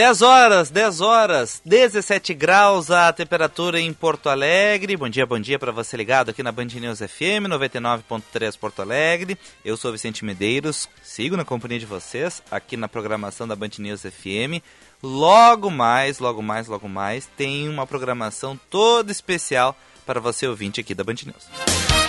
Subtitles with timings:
[0.00, 4.96] 10 horas, 10 horas, 17 graus a temperatura em Porto Alegre.
[4.96, 9.36] Bom dia, bom dia para você ligado aqui na Band News FM 99.3 Porto Alegre.
[9.62, 14.00] Eu sou Vicente Medeiros, sigo na companhia de vocês aqui na programação da Band News
[14.00, 14.64] FM.
[15.02, 19.76] Logo mais, logo mais, logo mais, tem uma programação toda especial
[20.06, 21.99] para você ouvinte aqui da Band News.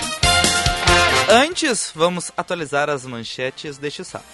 [1.33, 4.27] Antes, vamos atualizar as manchetes deste sábado.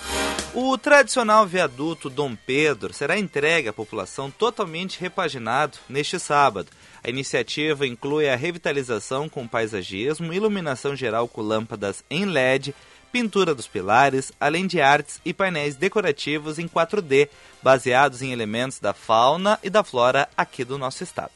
[0.52, 6.70] O tradicional viaduto Dom Pedro será entregue à população totalmente repaginado neste sábado.
[7.04, 12.74] A iniciativa inclui a revitalização com paisagismo, iluminação geral com lâmpadas em LED,
[13.12, 17.30] pintura dos pilares, além de artes e painéis decorativos em 4D,
[17.62, 21.32] baseados em elementos da fauna e da flora aqui do nosso estado.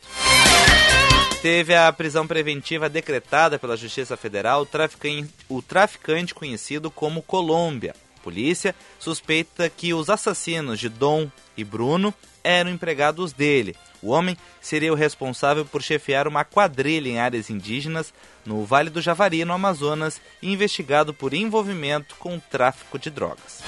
[1.42, 7.96] Teve a prisão preventiva decretada pela Justiça Federal o traficante, o traficante conhecido como Colômbia.
[8.24, 13.76] Polícia suspeita que os assassinos de Dom e Bruno eram empregados dele.
[14.04, 18.14] O homem seria o responsável por chefiar uma quadrilha em áreas indígenas
[18.46, 23.64] no Vale do Javari, no Amazonas, investigado por envolvimento com tráfico de drogas.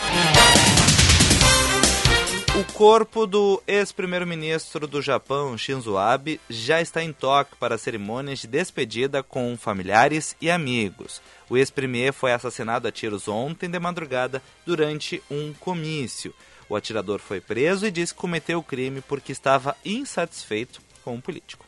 [2.55, 8.47] O corpo do ex-primeiro-ministro do Japão, Shinzo Abe, já está em Tóquio para cerimônias de
[8.47, 11.19] despedida com familiares e amigos.
[11.49, 16.31] O ex-premier foi assassinado a tiros ontem de madrugada durante um comício.
[16.69, 21.21] O atirador foi preso e disse que cometeu o crime porque estava insatisfeito com o
[21.21, 21.65] político.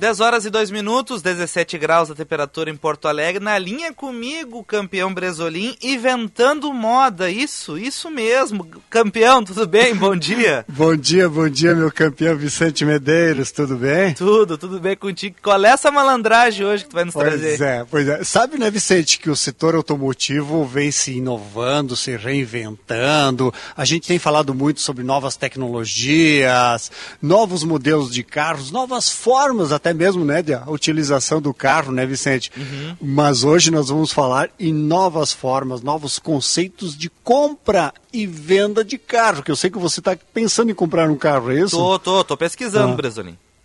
[0.00, 3.44] 10 horas e 2 minutos, 17 graus a temperatura em Porto Alegre.
[3.44, 7.30] Na linha comigo, campeão Bresolim, inventando moda.
[7.30, 8.66] Isso, isso mesmo.
[8.88, 9.94] Campeão, tudo bem?
[9.94, 10.64] Bom dia.
[10.72, 14.14] bom dia, bom dia, meu campeão Vicente Medeiros, tudo bem?
[14.14, 15.36] Tudo, tudo bem contigo.
[15.42, 17.58] Qual é essa malandragem hoje que tu vai nos pois trazer?
[17.58, 18.24] Pois é, pois é.
[18.24, 23.52] Sabe, né, Vicente, que o setor automotivo vem se inovando, se reinventando.
[23.76, 26.90] A gente tem falado muito sobre novas tecnologias,
[27.20, 32.06] novos modelos de carros, novas formas até até mesmo né, da utilização do carro, né,
[32.06, 32.50] Vicente?
[32.56, 32.96] Uhum.
[33.00, 38.96] Mas hoje nós vamos falar em novas formas, novos conceitos de compra e venda de
[38.96, 41.76] carro, que eu sei que você está pensando em comprar um carro, é isso?
[41.76, 42.96] Tô, tô, tô pesquisando, ah.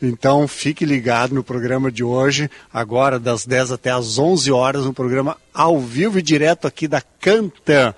[0.02, 4.94] Então fique ligado no programa de hoje, agora das 10 até as 11 horas, um
[4.94, 7.94] programa ao vivo e direto aqui da Cantan.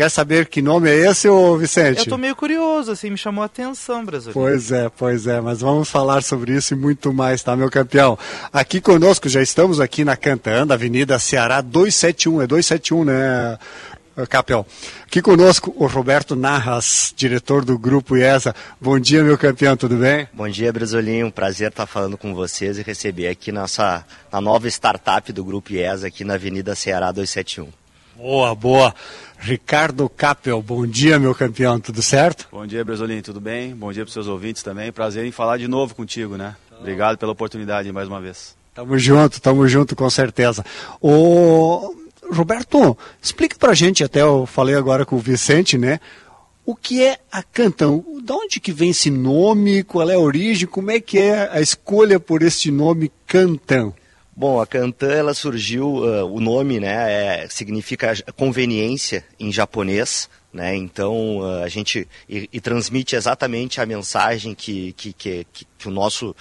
[0.00, 1.98] Quer saber que nome é esse, ô Vicente?
[1.98, 4.32] Eu tô meio curioso, assim, me chamou a atenção, Brasil.
[4.32, 8.18] Pois é, pois é, mas vamos falar sobre isso e muito mais, tá, meu campeão?
[8.50, 13.58] Aqui conosco, já estamos aqui na Cantanda, Avenida Ceará 271, é 271, né,
[14.30, 14.66] Capel?
[15.04, 18.54] Aqui conosco o Roberto Narras, diretor do Grupo IESA.
[18.80, 20.26] Bom dia, meu campeão, tudo bem?
[20.32, 21.30] Bom dia, Brasolinho.
[21.30, 26.06] Prazer estar falando com vocês e receber aqui nossa, na nova startup do Grupo IESA
[26.06, 27.68] aqui na Avenida Ceará 271.
[28.20, 28.94] Boa, boa.
[29.42, 32.46] Ricardo Capel, bom dia, meu campeão, tudo certo?
[32.52, 33.74] Bom dia, Brasolim, tudo bem?
[33.74, 34.92] Bom dia para os seus ouvintes também.
[34.92, 36.54] Prazer em falar de novo contigo, né?
[36.78, 38.54] Obrigado pela oportunidade mais uma vez.
[38.74, 40.62] Tamo junto, tamo junto, com certeza.
[41.00, 41.94] O
[42.30, 46.00] Roberto, explica pra gente, até eu falei agora com o Vicente, né?
[46.66, 48.04] O que é a Cantão?
[48.22, 49.82] De onde que vem esse nome?
[49.82, 50.68] Qual é a origem?
[50.68, 53.94] Como é que é a escolha por este nome Cantão?
[54.40, 60.74] Bom, a Kantan ela surgiu, uh, o nome né, é, significa conveniência em japonês, né?
[60.74, 65.46] Então uh, a gente e, e, transmite exatamente a mensagem que, que, que,
[65.78, 66.34] que, o nosso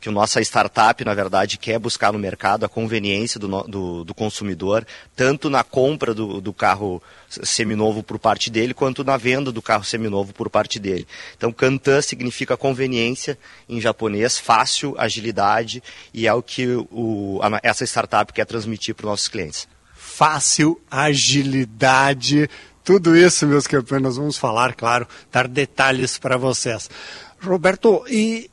[0.00, 4.14] que o nossa startup na verdade quer buscar no mercado a conveniência do, do, do
[4.14, 9.60] consumidor tanto na compra do, do carro seminovo por parte dele quanto na venda do
[9.60, 11.06] carro seminovo por parte dele.
[11.36, 13.36] Então Kantan significa conveniência
[13.68, 15.82] em japonês, fácil, agilidade
[16.14, 19.66] e é o que o, a, essa startup quer transmitir para os nossos clientes.
[19.92, 22.48] Fácil, agilidade
[22.86, 26.88] tudo isso, meus campeões, nós vamos falar, claro, dar detalhes para vocês.
[27.42, 28.48] Roberto, e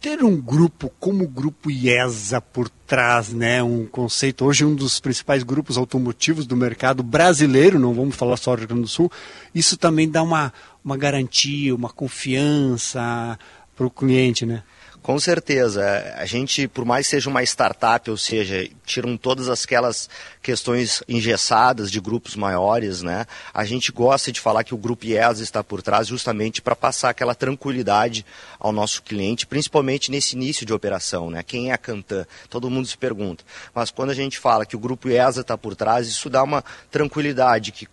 [0.00, 5.00] ter um grupo como o grupo IESA por trás, né, um conceito, hoje um dos
[5.00, 9.10] principais grupos automotivos do mercado brasileiro, não vamos falar só do Rio Grande do Sul,
[9.52, 10.52] isso também dá uma,
[10.84, 13.36] uma garantia, uma confiança
[13.74, 14.62] para o cliente, né?
[15.02, 16.14] Com certeza.
[16.16, 20.10] A gente, por mais seja uma startup, ou seja, tiram todas aquelas
[20.42, 23.26] questões engessadas de grupos maiores, né?
[23.52, 27.10] A gente gosta de falar que o Grupo IES está por trás justamente para passar
[27.10, 28.26] aquela tranquilidade
[28.58, 31.42] ao nosso cliente, principalmente nesse início de operação, né?
[31.42, 32.26] Quem é a Cantan?
[32.50, 33.42] Todo mundo se pergunta.
[33.74, 36.62] Mas quando a gente fala que o Grupo IES está por trás, isso dá uma
[36.90, 37.88] tranquilidade, que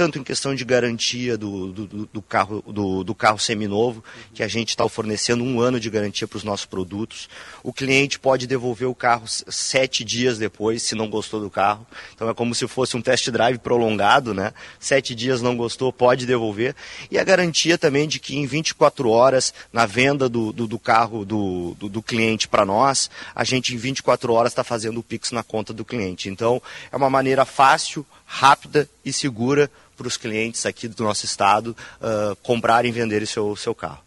[0.00, 4.02] tanto em questão de garantia do, do, do carro, do, do, carro seminovo,
[4.32, 7.28] que a gente está fornecendo um ano de garantia para os nossos produtos.
[7.62, 11.86] O cliente pode devolver o carro sete dias depois, se não gostou do carro.
[12.14, 14.54] Então é como se fosse um test drive prolongado, né?
[14.78, 16.74] Sete dias não gostou, pode devolver.
[17.10, 21.26] E a garantia também de que em 24 horas, na venda do, do, do carro
[21.26, 25.42] do, do, cliente para nós, a gente em 24 horas está fazendo o Pix na
[25.42, 26.30] conta do cliente.
[26.30, 29.70] Então é uma maneira fácil, rápida e segura
[30.00, 33.98] para os clientes aqui do nosso estado uh, comprarem e venderem seu, seu carro.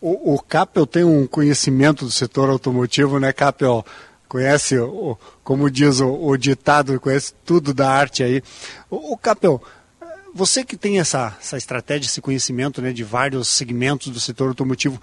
[0.00, 3.84] O, o Capel tem um conhecimento do setor automotivo, né, Capel?
[4.28, 8.40] Conhece, o, como diz o, o, ditado, conhece tudo da arte aí.
[8.88, 9.60] O, o Capel,
[10.32, 15.02] você que tem essa, essa estratégia, esse conhecimento né, de vários segmentos do setor automotivo,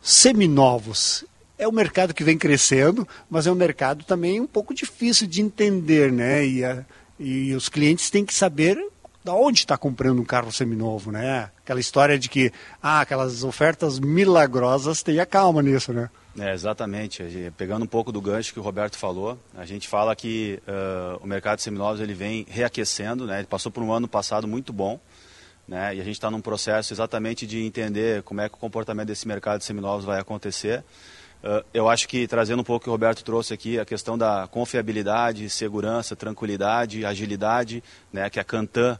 [0.00, 1.26] seminovos,
[1.58, 5.42] é um mercado que vem crescendo, mas é um mercado também um pouco difícil de
[5.42, 6.44] entender, né?
[6.46, 6.84] E, a,
[7.20, 8.78] e os clientes têm que saber
[9.24, 11.50] da onde está comprando um carro seminovo, né?
[11.64, 16.10] Aquela história de que, ah, aquelas ofertas milagrosas, tenha calma nisso, né?
[16.38, 17.22] É, exatamente.
[17.56, 21.26] Pegando um pouco do gancho que o Roberto falou, a gente fala que uh, o
[21.26, 23.38] mercado de seminovos ele vem reaquecendo, né?
[23.38, 25.00] Ele passou por um ano passado muito bom,
[25.66, 25.94] né?
[25.94, 29.26] E a gente está num processo exatamente de entender como é que o comportamento desse
[29.26, 30.84] mercado de seminovos vai acontecer.
[31.42, 34.18] Uh, eu acho que trazendo um pouco o que o Roberto trouxe aqui, a questão
[34.18, 37.82] da confiabilidade, segurança, tranquilidade, agilidade,
[38.12, 38.28] né?
[38.28, 38.98] Que a Cantan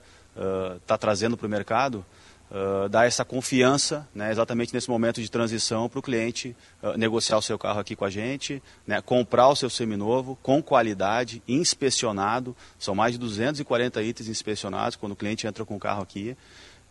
[0.80, 2.04] está trazendo para o mercado,
[2.50, 7.38] uh, dá essa confiança, né, exatamente nesse momento de transição, para o cliente uh, negociar
[7.38, 12.56] o seu carro aqui com a gente, né, comprar o seu seminovo com qualidade, inspecionado,
[12.78, 16.36] são mais de 240 itens inspecionados quando o cliente entra com o carro aqui.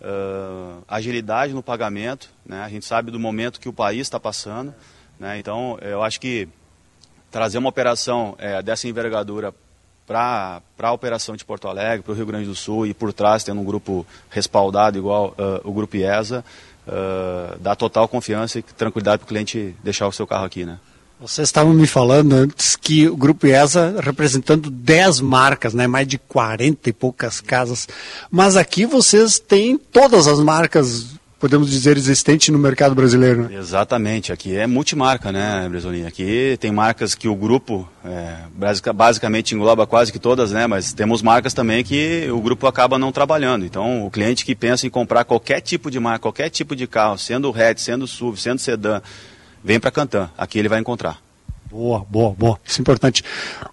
[0.01, 4.73] Uh, agilidade no pagamento, né, a gente sabe do momento que o país está passando,
[5.19, 6.49] né, então eu acho que
[7.31, 9.53] trazer uma operação é, dessa envergadura
[10.05, 13.43] para a operação de Porto Alegre, para o Rio Grande do Sul e por trás
[13.43, 16.43] tendo um grupo respaldado igual uh, o Grupo IESA,
[16.87, 20.79] uh, dá total confiança e tranquilidade para o cliente deixar o seu carro aqui, né?
[21.19, 26.17] Vocês estavam me falando antes que o Grupo IESA representando 10 marcas, né, mais de
[26.17, 27.87] 40 e poucas casas,
[28.29, 33.49] mas aqui vocês têm todas as marcas podemos dizer, existente no mercado brasileiro.
[33.49, 33.57] Né?
[33.57, 36.07] Exatamente, aqui é multimarca, né, Bresolinha?
[36.07, 38.37] Aqui tem marcas que o grupo é,
[38.93, 40.67] basicamente engloba quase que todas, né?
[40.67, 43.65] Mas temos marcas também que o grupo acaba não trabalhando.
[43.65, 47.17] Então, o cliente que pensa em comprar qualquer tipo de marca, qualquer tipo de carro,
[47.17, 49.01] sendo hatch, sendo SUV, sendo sedã,
[49.61, 50.29] vem para Cantan.
[50.37, 51.17] Aqui ele vai encontrar.
[51.69, 52.57] Boa, boa, boa.
[52.65, 53.21] Isso é importante.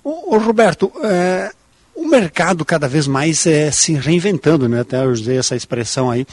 [0.02, 1.52] O, o Roberto, é,
[1.94, 4.80] o mercado cada vez mais é se reinventando, né?
[4.80, 6.26] Até eu usei essa expressão aí.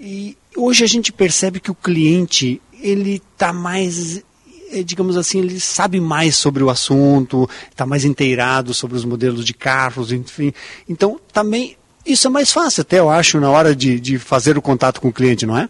[0.00, 4.22] E hoje a gente percebe que o cliente ele está mais
[4.70, 9.44] eh, digamos assim, ele sabe mais sobre o assunto, está mais inteirado sobre os modelos
[9.44, 10.52] de carros, enfim.
[10.88, 14.62] Então, também, isso é mais fácil até, eu acho, na hora de, de fazer o
[14.62, 15.68] contato com o cliente, não é?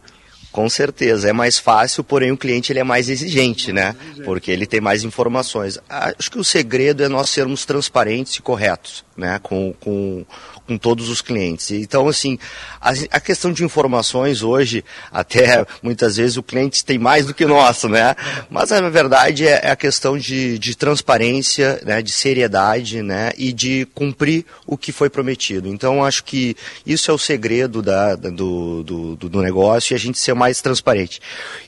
[0.54, 3.96] Com certeza, é mais fácil, porém o cliente ele é mais exigente, né?
[4.24, 5.80] Porque ele tem mais informações.
[5.88, 9.40] Acho que o segredo é nós sermos transparentes e corretos, né?
[9.42, 10.24] Com, com,
[10.66, 11.70] com todos os clientes.
[11.70, 12.38] Então, assim,
[12.80, 17.44] a, a, questão de informações hoje, até muitas vezes o cliente tem mais do que
[17.44, 18.14] nosso, né?
[18.50, 22.00] Mas a verdade é, é a questão de, de transparência, né?
[22.00, 23.30] de seriedade, né?
[23.36, 25.68] E de cumprir o que foi prometido.
[25.68, 26.56] Então, acho que
[26.86, 31.20] isso é o segredo da, do, do, do negócio e a gente ser mais transparente.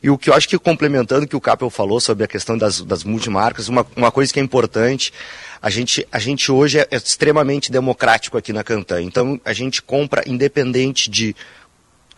[0.02, 2.56] E o que eu acho que complementando o que o Capel falou sobre a questão
[2.56, 5.12] das, das multimarcas, uma, uma coisa que é importante
[5.60, 9.02] a gente, a gente hoje é, extremamente democrático aqui na Cantan.
[9.02, 11.34] Então a gente compra independente de,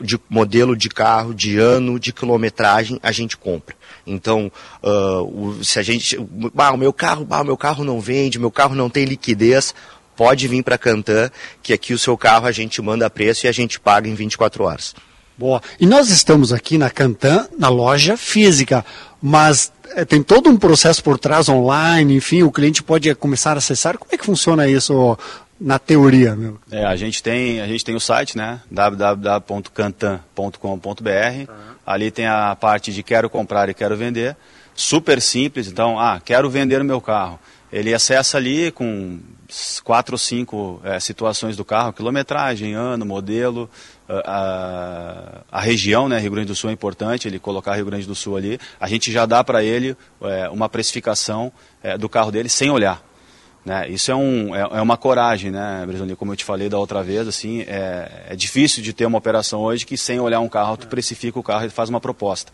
[0.02, 3.75] de modelo de carro, de ano, de quilometragem, a gente compra.
[4.07, 4.50] Então,
[4.83, 6.18] uh, o, se a gente.
[6.57, 9.75] Ah, o meu carro, ah, o meu carro não vende, meu carro não tem liquidez,
[10.16, 11.30] pode vir para a Cantan,
[11.62, 14.64] que aqui o seu carro a gente manda preço e a gente paga em 24
[14.64, 14.95] horas.
[15.38, 15.62] Boa.
[15.78, 18.85] E nós estamos aqui na Cantan, na loja física,
[19.20, 23.58] mas é, tem todo um processo por trás online, enfim, o cliente pode começar a
[23.58, 23.98] acessar.
[23.98, 25.18] Como é que funciona isso
[25.60, 26.37] na teoria?
[26.37, 26.58] Meu?
[26.70, 30.58] É, a gente tem a gente tem o site, né, www.cantan.com.br.
[31.00, 31.46] Uhum.
[31.87, 34.37] Ali tem a parte de quero comprar e quero vender.
[34.75, 37.40] Super simples, então, ah, quero vender o meu carro.
[37.72, 39.18] Ele acessa ali com
[39.84, 43.68] quatro ou cinco é, situações do carro, quilometragem, ano, modelo,
[44.08, 48.14] a, a, região, né, Rio Grande do Sul é importante, ele colocar Rio Grande do
[48.14, 52.48] Sul ali, a gente já dá para ele é, uma precificação é, do carro dele
[52.48, 53.02] sem olhar.
[53.64, 53.88] Né?
[53.90, 56.16] Isso é, um, é, é uma coragem, né, Brisoni?
[56.16, 59.60] Como eu te falei da outra vez, assim, é, é difícil de ter uma operação
[59.60, 62.50] hoje que sem olhar um carro, tu precifica o carro e faz uma proposta.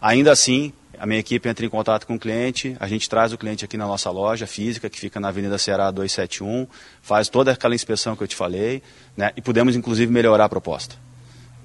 [0.00, 3.38] Ainda assim, a minha equipe entra em contato com o cliente, a gente traz o
[3.38, 6.66] cliente aqui na nossa loja física, que fica na Avenida Ceará 271,
[7.00, 8.82] faz toda aquela inspeção que eu te falei,
[9.16, 10.96] né, e podemos inclusive melhorar a proposta.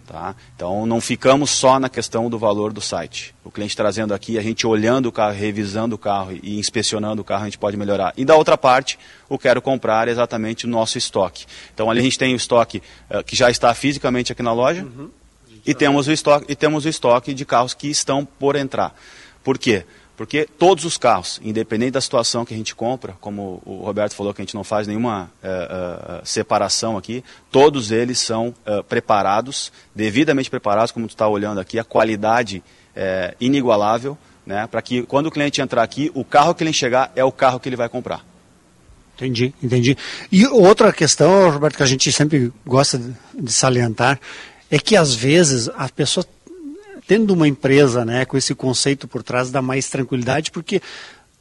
[0.07, 0.35] Tá?
[0.55, 3.35] Então não ficamos só na questão do valor do site.
[3.43, 7.25] O cliente trazendo aqui, a gente olhando o carro, revisando o carro e inspecionando o
[7.25, 8.13] carro, a gente pode melhorar.
[8.15, 11.45] E da outra parte, o quero comprar é exatamente o nosso estoque.
[11.73, 14.83] Então ali a gente tem o estoque uh, que já está fisicamente aqui na loja
[14.83, 15.09] uhum.
[15.65, 18.95] e, temos o estoque, e temos o estoque de carros que estão por entrar.
[19.45, 19.85] Por quê?
[20.17, 24.33] Porque todos os carros, independente da situação que a gente compra, como o Roberto falou
[24.33, 28.53] que a gente não faz nenhuma uh, uh, separação aqui, todos eles são
[28.89, 32.63] preparados, devidamente preparados, como tu está olhando aqui, a qualidade
[32.95, 37.11] é inigualável, né, para que quando o cliente entrar aqui, o carro que ele chegar
[37.15, 38.25] é o carro que ele vai comprar.
[39.15, 39.97] Entendi, entendi.
[40.31, 42.99] E outra questão, Roberto, que a gente sempre gosta
[43.33, 44.19] de salientar,
[44.69, 46.25] é que às vezes a pessoa
[47.07, 50.81] tendo uma empresa né, com esse conceito por trás, dá mais tranquilidade, porque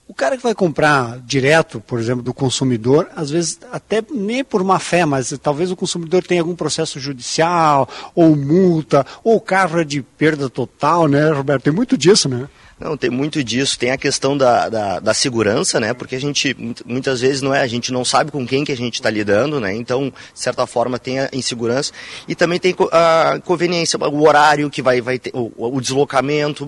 [0.06, 4.62] o cara que vai comprar direto, por exemplo, do consumidor, às vezes até nem por
[4.62, 9.80] má fé, mas talvez o consumidor tenha algum processo judicial, ou multa, ou o carro
[9.80, 11.64] é de perda total, né, Roberto?
[11.64, 12.49] Tem muito disso, né?
[12.78, 13.78] Não, tem muito disso.
[13.78, 15.95] Tem a questão da, da, da, segurança, né?
[15.95, 18.76] Porque a gente, muitas vezes, não é, a gente não sabe com quem que a
[18.76, 19.73] gente está lidando, né?
[19.75, 21.93] Então, de certa forma, tem a insegurança.
[22.26, 26.66] E também tem a conveniência, o horário que vai, vai ter, o, o deslocamento,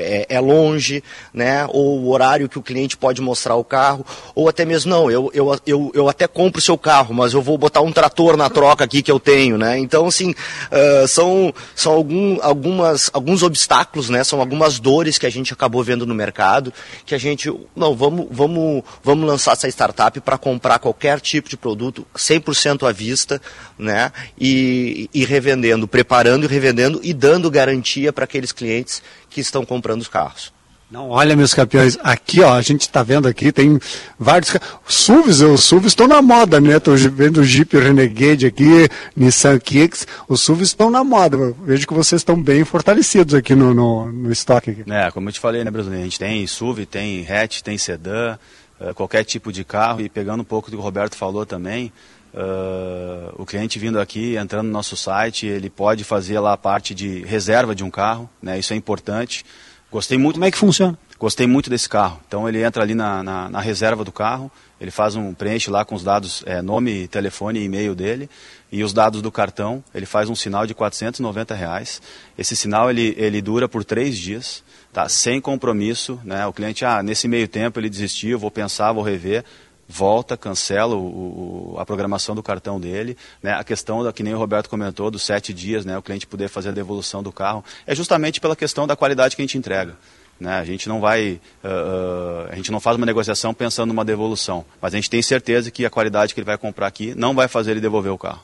[0.00, 1.02] é, é, longe,
[1.34, 1.66] né?
[1.70, 4.06] Ou o horário que o cliente pode mostrar o carro.
[4.36, 7.42] Ou até mesmo, não, eu, eu, eu, eu até compro o seu carro, mas eu
[7.42, 9.76] vou botar um trator na troca aqui que eu tenho, né?
[9.76, 14.22] Então, assim, uh, são, são algum, algumas, alguns obstáculos, né?
[14.22, 16.72] São algumas dores que a gente acabou vendo no mercado,
[17.04, 21.56] que a gente, não, vamos, vamos, vamos lançar essa startup para comprar qualquer tipo de
[21.56, 23.42] produto 100% à vista,
[23.76, 24.12] né?
[24.40, 30.00] E, e revendendo, preparando e revendendo e dando garantia para aqueles clientes que estão comprando
[30.00, 30.57] os carros.
[30.90, 33.78] Não, olha, meus campeões, aqui, ó, a gente está vendo aqui, tem
[34.18, 34.56] vários.
[34.86, 36.78] SUVs, os SUVs estão na moda, né?
[36.78, 41.36] Estou vendo o Jeep Renegade aqui, Nissan Kicks, os SUVs estão na moda.
[41.36, 44.70] Eu vejo que vocês estão bem fortalecidos aqui no, no, no estoque.
[44.70, 44.84] Aqui.
[44.90, 46.00] É, como eu te falei, né, Brasileiro?
[46.00, 48.38] A gente tem SUV, tem hatch, tem sedã,
[48.80, 50.00] uh, qualquer tipo de carro.
[50.00, 51.92] E pegando um pouco do que o Roberto falou também,
[52.32, 56.94] uh, o cliente vindo aqui, entrando no nosso site, ele pode fazer lá a parte
[56.94, 58.58] de reserva de um carro, né?
[58.58, 59.44] Isso é importante.
[59.90, 60.34] Gostei muito.
[60.34, 60.98] Como é que funciona?
[61.18, 62.20] Gostei muito desse carro.
[62.28, 65.84] Então ele entra ali na, na, na reserva do carro, ele faz um preenche lá
[65.84, 68.30] com os dados, é, nome, telefone e e-mail dele
[68.70, 69.82] e os dados do cartão.
[69.92, 72.00] Ele faz um sinal de 490 reais.
[72.36, 75.08] Esse sinal ele, ele dura por três dias, tá?
[75.08, 76.46] Sem compromisso, né?
[76.46, 79.44] O cliente, ah, nesse meio tempo ele desistiu, vou pensar, vou rever
[79.88, 83.16] volta, cancela o, o, a programação do cartão dele.
[83.42, 83.52] Né?
[83.52, 85.96] A questão, da, que nem o Roberto comentou, dos sete dias, né?
[85.96, 89.40] o cliente poder fazer a devolução do carro, é justamente pela questão da qualidade que
[89.40, 89.96] a gente entrega.
[90.38, 90.52] Né?
[90.52, 94.92] A gente não vai, uh, a gente não faz uma negociação pensando numa devolução, mas
[94.92, 97.72] a gente tem certeza que a qualidade que ele vai comprar aqui não vai fazer
[97.72, 98.42] ele devolver o carro.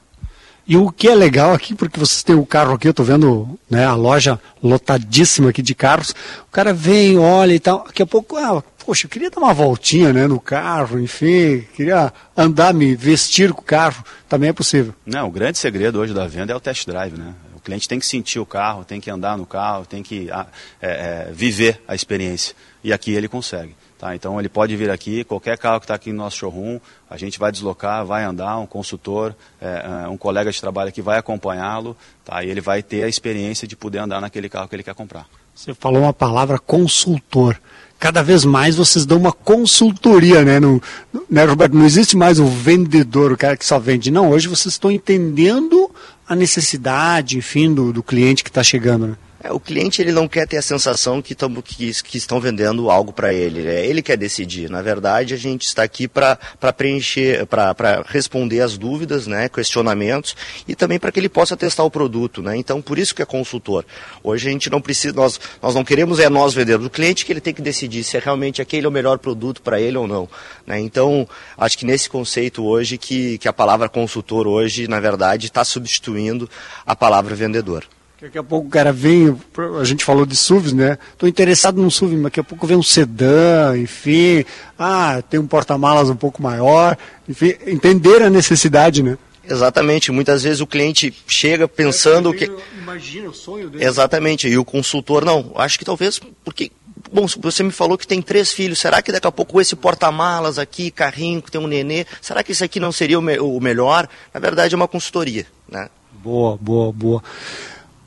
[0.66, 3.58] E o que é legal aqui, porque vocês têm o carro aqui, eu estou vendo
[3.68, 6.14] né, a loja lotadíssima aqui de carros,
[6.48, 9.54] o cara vem, olha e tal, daqui a pouco, ah, poxa, eu queria dar uma
[9.54, 14.94] voltinha né, no carro, enfim, queria andar, me vestir com o carro, também é possível.
[15.06, 17.34] Não, o grande segredo hoje da venda é o test drive, né?
[17.56, 20.46] O cliente tem que sentir o carro, tem que andar no carro, tem que é,
[20.82, 22.54] é, viver a experiência.
[22.82, 23.74] E aqui ele consegue.
[23.98, 24.14] Tá?
[24.14, 27.38] Então ele pode vir aqui, qualquer carro que está aqui no nosso showroom, a gente
[27.38, 31.96] vai deslocar, vai andar, um consultor, é, é, um colega de trabalho que vai acompanhá-lo,
[32.22, 32.44] tá?
[32.44, 35.26] e ele vai ter a experiência de poder andar naquele carro que ele quer comprar.
[35.54, 37.61] Você falou uma palavra consultor.
[37.99, 40.58] Cada vez mais vocês dão uma consultoria, né?
[40.61, 40.82] No,
[41.30, 41.75] né, Roberto?
[41.75, 44.11] Não existe mais o vendedor, o cara que só vende.
[44.11, 45.90] Não, hoje vocês estão entendendo
[46.28, 49.16] a necessidade, enfim, do, do cliente que está chegando, né?
[49.44, 52.90] É, o cliente ele não quer ter a sensação que, tamo, que, que estão vendendo
[52.90, 53.60] algo para ele.
[53.60, 53.84] Né?
[53.84, 54.70] Ele quer decidir.
[54.70, 56.38] Na verdade, a gente está aqui para
[56.74, 60.34] preencher, para responder as dúvidas, né, questionamentos
[60.66, 62.40] e também para que ele possa testar o produto.
[62.40, 62.56] Né?
[62.56, 63.84] Então, por isso que é consultor.
[64.22, 67.30] Hoje a gente não precisa, nós, nós não queremos é nós vender o cliente que
[67.32, 70.06] ele tem que decidir se é realmente aquele é o melhor produto para ele ou
[70.06, 70.26] não.
[70.66, 70.80] Né?
[70.80, 75.62] Então, acho que nesse conceito hoje que, que a palavra consultor hoje, na verdade, está
[75.66, 76.48] substituindo
[76.86, 77.84] a palavra vendedor.
[78.24, 79.36] Daqui a pouco o cara vem,
[79.78, 80.96] a gente falou de SUVs, né?
[81.12, 84.46] Estou interessado num SUV, mas daqui a pouco vem um sedã, enfim.
[84.78, 86.96] Ah, tem um porta-malas um pouco maior.
[87.28, 89.18] Enfim, entender a necessidade, né?
[89.46, 90.10] Exatamente.
[90.10, 92.50] Muitas vezes o cliente chega pensando que.
[92.80, 93.84] Imagina o sonho dele.
[93.84, 94.48] Exatamente.
[94.48, 95.52] E o consultor, não.
[95.56, 96.72] Acho que talvez, porque.
[97.12, 98.78] Bom, você me falou que tem três filhos.
[98.78, 102.52] Será que daqui a pouco esse porta-malas aqui, carrinho, que tem um nenê, será que
[102.52, 104.08] isso aqui não seria o, me o melhor?
[104.32, 105.90] Na verdade, é uma consultoria, né?
[106.22, 107.22] Boa, boa, boa.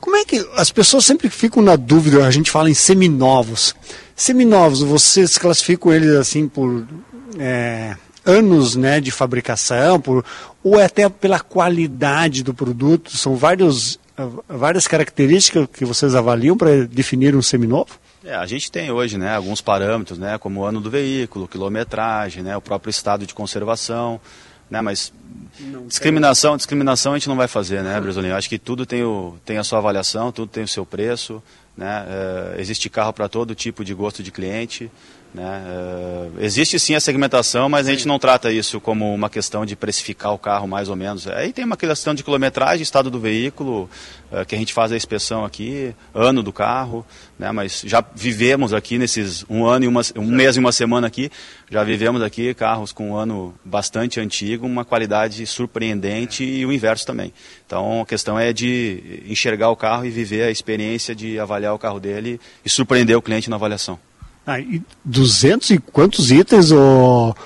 [0.00, 3.74] Como é que as pessoas sempre ficam na dúvida, a gente fala em seminovos.
[4.14, 6.86] Seminovos, vocês classificam eles assim por
[7.38, 10.24] é, anos né, de fabricação, por,
[10.62, 13.16] ou é até pela qualidade do produto?
[13.16, 13.98] São vários,
[14.48, 17.98] várias características que vocês avaliam para definir um seminovo?
[18.24, 22.42] É, a gente tem hoje né, alguns parâmetros, né, como o ano do veículo, quilometragem,
[22.42, 24.20] né, o próprio estado de conservação,
[24.70, 25.12] né, mas
[25.60, 26.58] não discriminação, tem...
[26.58, 28.36] discriminação a gente não vai fazer, né, Brizolinho?
[28.36, 31.42] Acho que tudo tem, o, tem a sua avaliação, tudo tem o seu preço,
[31.78, 34.90] né, é, existe carro para todo tipo de gosto de cliente,
[35.32, 35.62] né?
[35.66, 37.92] Uh, existe sim a segmentação, mas sim.
[37.92, 41.28] a gente não trata isso como uma questão de precificar o carro mais ou menos.
[41.28, 43.90] Aí tem uma questão de quilometragem, estado do veículo,
[44.32, 47.04] uh, que a gente faz a inspeção aqui, ano do carro,
[47.38, 47.52] né?
[47.52, 51.30] mas já vivemos aqui nesses um ano e uma, um mês e uma semana aqui,
[51.70, 57.06] já vivemos aqui carros com um ano bastante antigo, uma qualidade surpreendente e o inverso
[57.06, 57.34] também.
[57.68, 61.78] Então a questão é de enxergar o carro e viver a experiência de avaliar o
[61.78, 63.98] carro dele e surpreender o cliente na avaliação.
[64.46, 67.36] Ah, e 200 e quantos itens, ô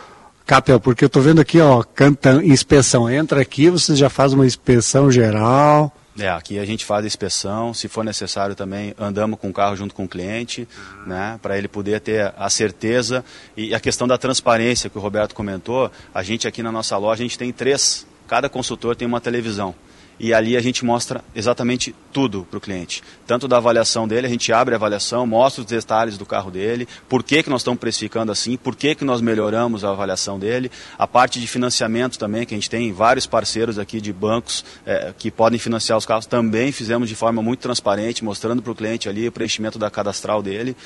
[0.47, 0.79] Capel?
[0.79, 3.11] Porque eu estou vendo aqui, ó, canta, inspeção.
[3.11, 5.93] Entra aqui, você já faz uma inspeção geral.
[6.17, 9.75] É, aqui a gente faz a inspeção, se for necessário também andamos com o carro
[9.75, 10.69] junto com o cliente,
[11.05, 13.25] né, para ele poder ter a certeza
[13.57, 17.23] e a questão da transparência que o Roberto comentou, a gente aqui na nossa loja
[17.23, 19.75] a gente tem três, cada consultor tem uma televisão
[20.23, 23.03] e ali a gente mostra exatamente tudo para o cliente.
[23.27, 26.87] Tanto da avaliação dele, a gente abre a avaliação, mostra os detalhes do carro dele,
[27.09, 30.71] por que, que nós estamos precificando assim, por que, que nós melhoramos a avaliação dele,
[30.97, 35.13] a parte de financiamento também, que a gente tem vários parceiros aqui de bancos é,
[35.19, 39.09] que podem financiar os carros, também fizemos de forma muito transparente, mostrando para o cliente
[39.09, 40.77] ali o preenchimento da cadastral dele.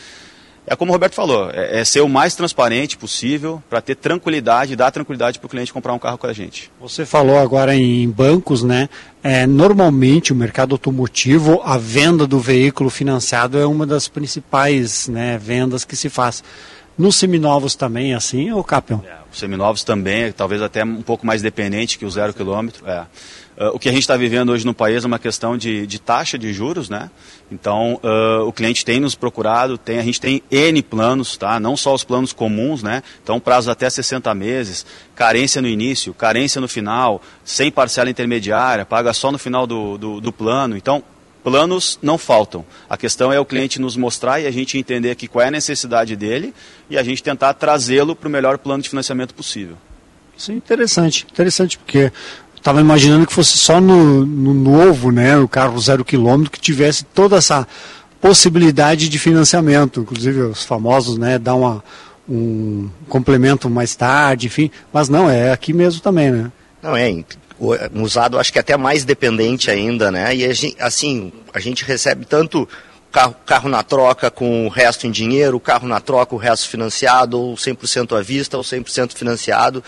[0.67, 4.75] É como o Roberto falou, é, é ser o mais transparente possível para ter tranquilidade,
[4.75, 6.73] dar tranquilidade para o cliente comprar um carro com a gente.
[6.81, 8.89] Você falou agora em bancos, né?
[9.23, 15.39] É, normalmente o mercado automotivo, a venda do veículo financiado é uma das principais né,
[15.39, 16.43] vendas que se faz.
[16.99, 19.01] Nos seminovos também é assim, ou Capion?
[19.07, 22.89] É, os seminovos também, talvez até um pouco mais dependente que o zero quilômetro.
[22.89, 23.07] É.
[23.59, 25.99] Uh, o que a gente está vivendo hoje no país é uma questão de, de
[25.99, 27.11] taxa de juros, né?
[27.51, 31.59] Então, uh, o cliente tem nos procurado, tem, a gente tem N planos, tá?
[31.59, 33.03] Não só os planos comuns, né?
[33.23, 39.15] Então, prazo até 60 meses, carência no início, carência no final, sem parcela intermediária, paga
[39.15, 40.77] só no final do, do, do plano.
[40.77, 41.03] Então,
[41.47, 42.65] planos não faltam.
[42.91, 45.51] A questão é o cliente nos mostrar e a gente entender aqui qual é a
[45.53, 46.53] necessidade dele
[46.91, 49.77] e a gente tentar trazê-lo para o melhor plano de financiamento possível.
[50.37, 52.11] Isso é interessante, interessante porque
[52.57, 57.05] estava imaginando que fosse só no, no, novo, né, o carro zero quilômetro, que tivesse
[57.05, 57.65] toda essa
[58.21, 61.83] possibilidade de financiamento, inclusive os famosos, né, dá uma,
[62.29, 66.51] um complemento mais tarde, enfim, mas não, é aqui mesmo também, né?
[66.83, 67.09] Não, é,
[67.95, 72.25] usado acho que até mais dependente ainda, né, e a gente, assim, a gente recebe
[72.25, 72.69] tanto
[73.11, 77.41] carro, carro na troca com o resto em dinheiro, carro na troca, o resto financiado,
[77.41, 79.83] ou 100% à vista, ou 100% financiado,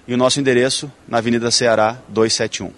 [0.06, 2.70] e o nosso endereço na Avenida Ceará 271.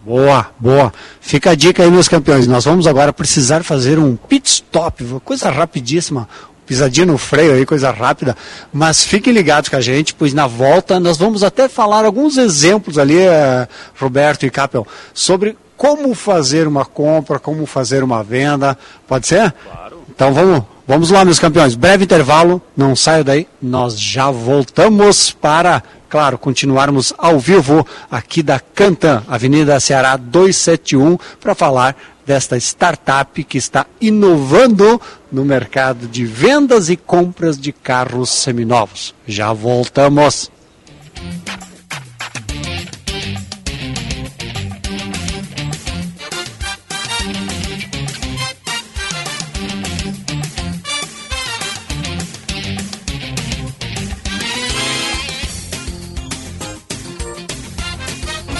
[0.00, 0.92] Boa, boa.
[1.20, 2.46] Fica a dica aí, meus campeões.
[2.46, 6.28] Nós vamos agora precisar fazer um pit stop, coisa rapidíssima,
[6.66, 8.36] pisadinha no freio aí, coisa rápida.
[8.72, 12.98] Mas fiquem ligados com a gente, pois na volta nós vamos até falar alguns exemplos
[12.98, 18.76] ali, eh, Roberto e Capel, sobre como fazer uma compra, como fazer uma venda.
[19.06, 19.52] Pode ser?
[19.52, 20.02] Claro.
[20.10, 21.74] Então vamos, vamos lá, meus campeões.
[21.74, 23.48] Breve intervalo, não saia daí.
[23.62, 31.54] Nós já voltamos para claro, continuarmos ao vivo aqui da Cantan, Avenida Ceará 271, para
[31.54, 35.00] falar desta startup que está inovando
[35.32, 39.14] no mercado de vendas e compras de carros seminovos.
[39.26, 40.50] Já voltamos.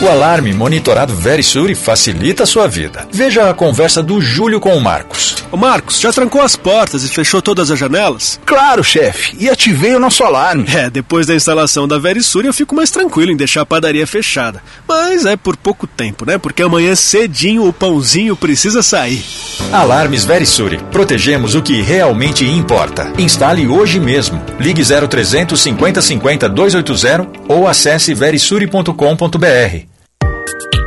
[0.02, 3.06] O alarme monitorado Verisure facilita a sua vida.
[3.12, 5.36] Veja a conversa do Júlio com o Marcos.
[5.52, 8.40] Ô Marcos, já trancou as portas e fechou todas as janelas?
[8.44, 9.36] Claro, chefe.
[9.38, 10.66] E ativei o nosso alarme.
[10.74, 14.60] É, depois da instalação da Verisure eu fico mais tranquilo em deixar a padaria fechada.
[14.88, 16.36] Mas é por pouco tempo, né?
[16.36, 19.24] Porque amanhã cedinho o pãozinho precisa sair.
[19.70, 20.80] Alarmes Verisure.
[20.90, 23.12] Protegemos o que realmente importa.
[23.18, 24.42] Instale hoje mesmo.
[24.58, 29.91] Ligue 0300 50 50 280 ou acesse verisure.com.br.
[30.44, 30.81] Thank you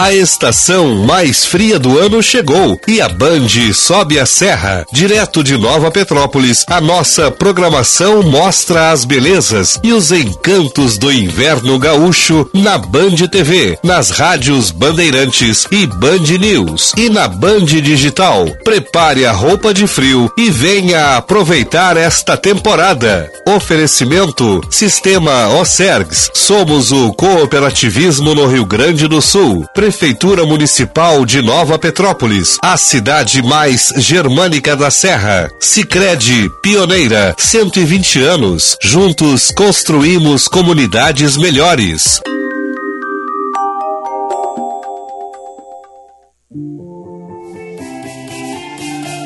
[0.00, 4.86] A estação mais fria do ano chegou e a Band sobe a serra.
[4.92, 11.76] Direto de Nova Petrópolis, a nossa programação mostra as belezas e os encantos do inverno
[11.80, 18.46] gaúcho na Band TV, nas rádios Bandeirantes e Band News e na Band Digital.
[18.62, 23.28] Prepare a roupa de frio e venha aproveitar esta temporada.
[23.48, 26.30] Oferecimento Sistema Osergs.
[26.34, 29.66] Somos o cooperativismo no Rio Grande do Sul.
[29.88, 35.50] Prefeitura Municipal de Nova Petrópolis, a cidade mais germânica da Serra.
[35.58, 38.76] Sicredi pioneira, 120 anos.
[38.82, 42.20] Juntos construímos comunidades melhores.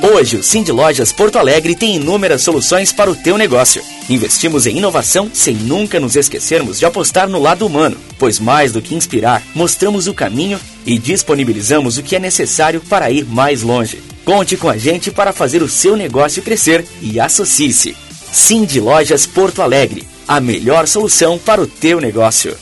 [0.03, 3.81] Hoje, o Cindy Lojas Porto Alegre tem inúmeras soluções para o teu negócio.
[4.11, 8.83] Investimos em inovação sem nunca nos esquecermos de apostar no lado humano, pois mais do
[8.83, 14.03] que inspirar, mostramos o caminho e disponibilizamos o que é necessário para ir mais longe.
[14.25, 17.97] Conte com a gente para fazer o seu negócio crescer e associe-se.
[18.33, 22.57] Cindy Lojas Porto Alegre, a melhor solução para o teu negócio.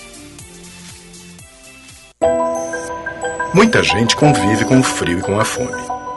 [3.55, 5.90] Muita gente convive com o frio e com a fome.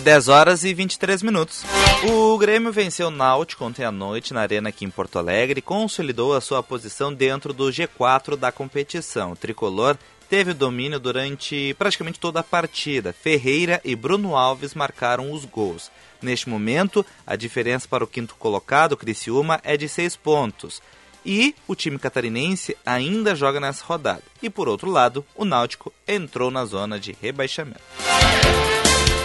[0.00, 1.62] 10 horas e 23 minutos.
[2.10, 5.62] O Grêmio venceu o Náutico ontem à noite na Arena aqui em Porto Alegre e
[5.62, 9.32] consolidou a sua posição dentro do G4 da competição.
[9.32, 9.96] O tricolor
[10.28, 13.12] teve domínio durante praticamente toda a partida.
[13.12, 15.90] Ferreira e Bruno Alves marcaram os gols.
[16.22, 20.80] Neste momento, a diferença para o quinto colocado, Criciúma, é de 6 pontos.
[21.26, 24.22] E o time catarinense ainda joga nessa rodada.
[24.42, 27.82] E por outro lado, o Náutico entrou na zona de rebaixamento.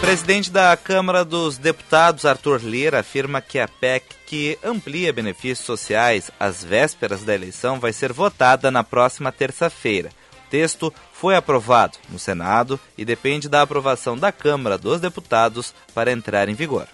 [0.02, 6.30] Presidente da Câmara dos Deputados, Arthur Lira, afirma que a PEC que amplia benefícios sociais
[6.40, 10.10] às vésperas da eleição vai ser votada na próxima terça-feira.
[10.48, 16.12] O texto foi aprovado no Senado e depende da aprovação da Câmara dos Deputados para
[16.12, 16.88] entrar em vigor.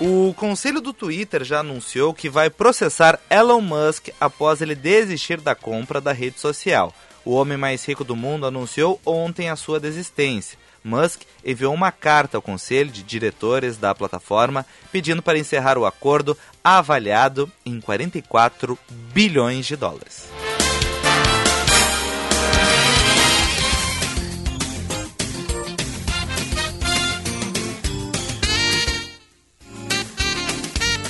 [0.00, 5.54] O conselho do Twitter já anunciou que vai processar Elon Musk após ele desistir da
[5.54, 6.92] compra da rede social.
[7.24, 10.58] O homem mais rico do mundo anunciou ontem a sua desistência.
[10.84, 16.36] Musk enviou uma carta ao conselho de diretores da plataforma pedindo para encerrar o acordo
[16.62, 18.78] avaliado em 44
[19.12, 20.28] bilhões de dólares.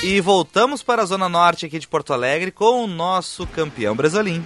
[0.07, 4.45] E voltamos para a Zona Norte aqui de Porto Alegre com o nosso campeão Brasolim.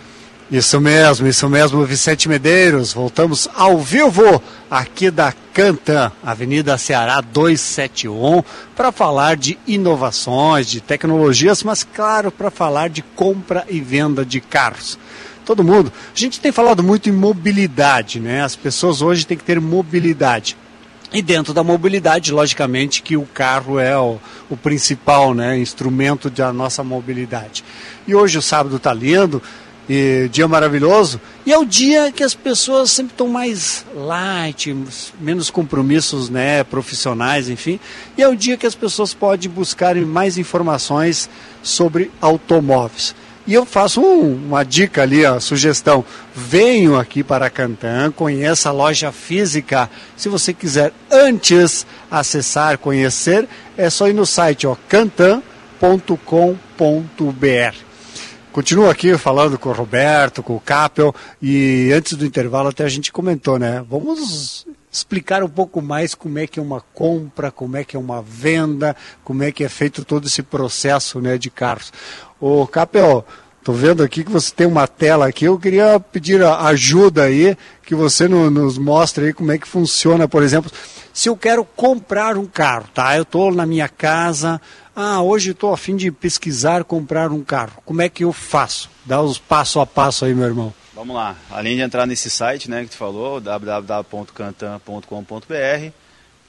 [0.50, 2.94] Isso mesmo, isso mesmo, Vicente Medeiros.
[2.94, 8.42] Voltamos ao vivo aqui da Canta, Avenida Ceará 271,
[8.74, 14.40] para falar de inovações, de tecnologias, mas claro, para falar de compra e venda de
[14.40, 14.98] carros.
[15.44, 15.92] Todo mundo.
[16.14, 18.42] A gente tem falado muito em mobilidade, né?
[18.42, 20.56] As pessoas hoje têm que ter mobilidade.
[21.12, 26.52] E dentro da mobilidade, logicamente, que o carro é o, o principal né, instrumento da
[26.52, 27.64] nossa mobilidade.
[28.06, 29.42] E hoje o sábado está lindo,
[29.88, 34.76] e dia maravilhoso, e é o dia que as pessoas sempre estão mais light,
[35.18, 37.80] menos compromissos né, profissionais, enfim,
[38.16, 41.30] e é o dia que as pessoas podem buscar mais informações
[41.62, 43.14] sobre automóveis.
[43.46, 46.04] E eu faço um, uma dica ali, a sugestão.
[46.34, 49.88] Venho aqui para Cantan, conheça a loja física.
[50.14, 55.28] Se você quiser antes acessar, conhecer, é só ir no site cantan.com.br.
[58.58, 62.88] Continuo aqui falando com o Roberto, com o Capel, e antes do intervalo até a
[62.88, 63.84] gente comentou, né?
[63.88, 67.98] Vamos explicar um pouco mais como é que é uma compra, como é que é
[68.00, 71.92] uma venda, como é que é feito todo esse processo né, de carros.
[72.40, 73.24] Ô Capel,
[73.60, 77.94] estou vendo aqui que você tem uma tela aqui, eu queria pedir ajuda aí, que
[77.94, 80.68] você no, nos mostre aí como é que funciona, por exemplo,
[81.12, 83.16] se eu quero comprar um carro, tá?
[83.16, 84.60] Eu estou na minha casa,
[85.00, 87.80] ah, hoje estou a fim de pesquisar, comprar um carro.
[87.84, 88.90] Como é que eu faço?
[89.06, 90.74] Dá os passo a passo aí, meu irmão.
[90.92, 91.36] Vamos lá.
[91.52, 95.92] Além de entrar nesse site, né, que tu falou, www.cantan.com.br,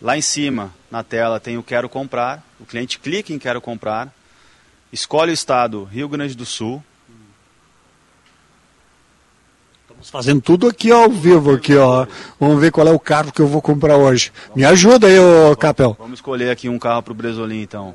[0.02, 2.44] lá em cima, na tela, tem o Quero Comprar.
[2.60, 4.12] O cliente clica em Quero Comprar,
[4.92, 6.84] escolhe o estado Rio Grande do Sul.
[9.84, 12.08] Estamos fazendo tudo aqui ao vivo, aqui, ó.
[12.40, 14.32] Vamos ver qual é o carro que eu vou comprar hoje.
[14.56, 15.96] Me ajuda aí, ô Capel.
[16.00, 17.94] Vamos escolher aqui um carro para o Bresolim, então.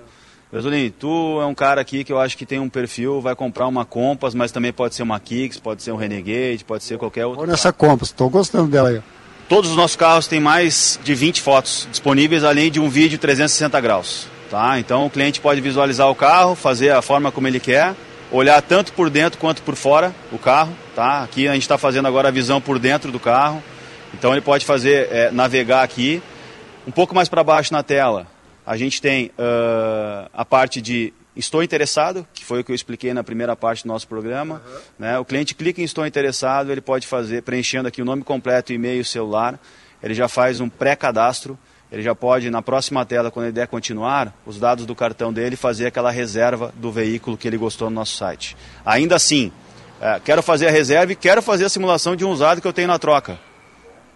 [0.54, 3.66] Brasolim, tu é um cara aqui que eu acho que tem um perfil, vai comprar
[3.66, 7.26] uma Compass, mas também pode ser uma Kicks, pode ser um Renegade, pode ser qualquer
[7.26, 7.42] outro.
[7.42, 9.02] Olha essa Compass, estou gostando dela aí.
[9.48, 13.80] Todos os nossos carros têm mais de 20 fotos disponíveis, além de um vídeo 360
[13.80, 14.28] graus.
[14.48, 14.78] Tá?
[14.78, 17.92] Então o cliente pode visualizar o carro, fazer a forma como ele quer,
[18.30, 20.72] olhar tanto por dentro quanto por fora o carro.
[20.94, 21.24] Tá?
[21.24, 23.60] Aqui a gente está fazendo agora a visão por dentro do carro.
[24.16, 26.22] Então ele pode fazer, é, navegar aqui.
[26.86, 28.28] Um pouco mais para baixo na tela,
[28.66, 33.12] a gente tem uh, a parte de estou interessado, que foi o que eu expliquei
[33.12, 34.62] na primeira parte do nosso programa.
[34.66, 34.80] Uhum.
[34.98, 35.18] Né?
[35.18, 39.04] O cliente clica em estou interessado, ele pode fazer, preenchendo aqui o nome completo, e-mail,
[39.04, 39.58] celular,
[40.02, 41.58] ele já faz um pré-cadastro,
[41.90, 45.56] ele já pode, na próxima tela, quando ele der continuar, os dados do cartão dele,
[45.56, 48.56] fazer aquela reserva do veículo que ele gostou no nosso site.
[48.84, 49.52] Ainda assim,
[50.00, 52.72] uh, quero fazer a reserva e quero fazer a simulação de um usado que eu
[52.72, 53.38] tenho na troca.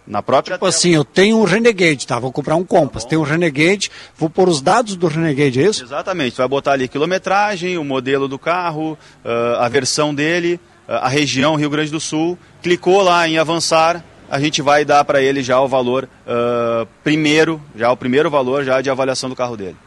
[0.09, 2.17] Na própria tipo assim, eu tenho um Renegade, tá?
[2.17, 5.69] Vou comprar um Compass, tá tenho um Renegade, vou pôr os dados do Renegade, é
[5.69, 5.83] isso?
[5.83, 11.07] Exatamente, vai botar ali quilometragem, o modelo do carro, uh, a versão dele, uh, a
[11.07, 15.43] região Rio Grande do Sul, clicou lá em avançar, a gente vai dar para ele
[15.43, 19.77] já o valor uh, primeiro, já o primeiro valor já de avaliação do carro dele.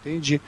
[0.00, 0.40] Entendi.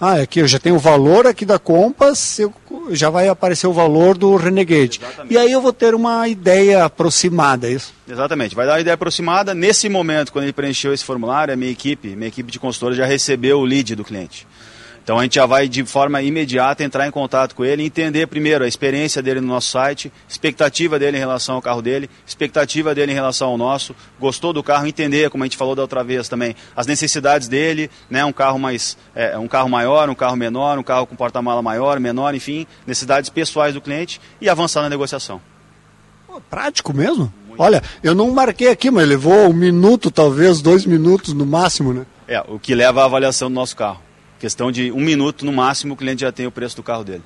[0.00, 2.54] Ah, aqui eu já tenho o valor aqui da Compass, eu,
[2.90, 4.98] já vai aparecer o valor do Renegade.
[5.02, 5.34] Exatamente.
[5.34, 7.92] E aí eu vou ter uma ideia aproximada, é isso?
[8.08, 9.54] Exatamente, vai dar uma ideia aproximada.
[9.54, 13.04] Nesse momento, quando ele preencheu esse formulário, a minha equipe, minha equipe de consultores já
[13.04, 14.46] recebeu o lead do cliente.
[15.10, 18.62] Então a gente já vai de forma imediata entrar em contato com ele entender primeiro
[18.62, 23.10] a experiência dele no nosso site, expectativa dele em relação ao carro dele, expectativa dele
[23.10, 26.28] em relação ao nosso, gostou do carro, entender, como a gente falou da outra vez
[26.28, 30.78] também, as necessidades dele, né, um carro mais, é, um carro maior, um carro menor,
[30.78, 35.40] um carro com porta-mala maior, menor, enfim, necessidades pessoais do cliente e avançar na negociação.
[36.24, 37.34] Pô, prático mesmo?
[37.48, 37.60] Muito.
[37.60, 42.06] Olha, eu não marquei aqui, mas levou um minuto, talvez dois minutos no máximo, né?
[42.28, 44.00] É, o que leva à avaliação do nosso carro.
[44.40, 47.22] Questão de um minuto no máximo, o cliente já tem o preço do carro dele.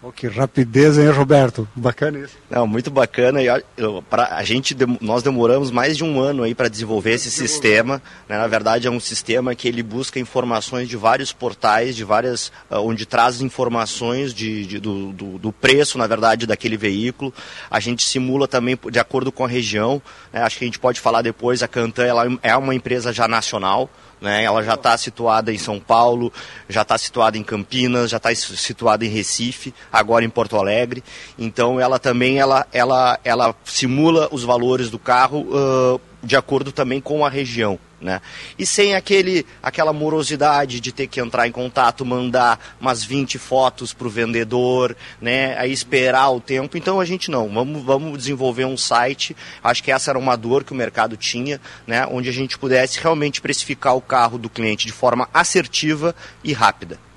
[0.00, 1.68] Oh, que rapidez, hein, Roberto?
[1.74, 2.36] Bacana isso.
[2.48, 3.42] Não, muito bacana.
[3.42, 3.60] E a,
[4.08, 8.00] pra, a gente, nós demoramos mais de um ano aí para desenvolver esse sistema.
[8.28, 8.38] Né?
[8.38, 12.76] Na verdade, é um sistema que ele busca informações de vários portais, de várias, uh,
[12.76, 17.34] onde traz informações de, de do, do, do, preço, na verdade, daquele veículo.
[17.68, 20.00] A gente simula também de acordo com a região.
[20.32, 20.40] Né?
[20.42, 21.60] Acho que a gente pode falar depois.
[21.60, 23.90] A Cantan ela é uma empresa já nacional.
[24.20, 24.44] Né?
[24.44, 26.32] Ela já está situada em São Paulo,
[26.68, 31.02] já está situada em Campinas, já está situada em Recife, agora em Porto Alegre.
[31.38, 37.00] Então ela também ela, ela, ela simula os valores do carro uh, de acordo também
[37.00, 37.78] com a região.
[38.00, 38.20] Né?
[38.56, 43.92] E sem aquele, aquela morosidade de ter que entrar em contato, mandar umas 20 fotos
[43.92, 45.58] para o vendedor, né?
[45.58, 46.76] aí esperar o tempo.
[46.76, 50.62] Então a gente não, vamos, vamos desenvolver um site, acho que essa era uma dor
[50.62, 52.06] que o mercado tinha, né?
[52.06, 57.07] onde a gente pudesse realmente precificar o carro do cliente de forma assertiva e rápida.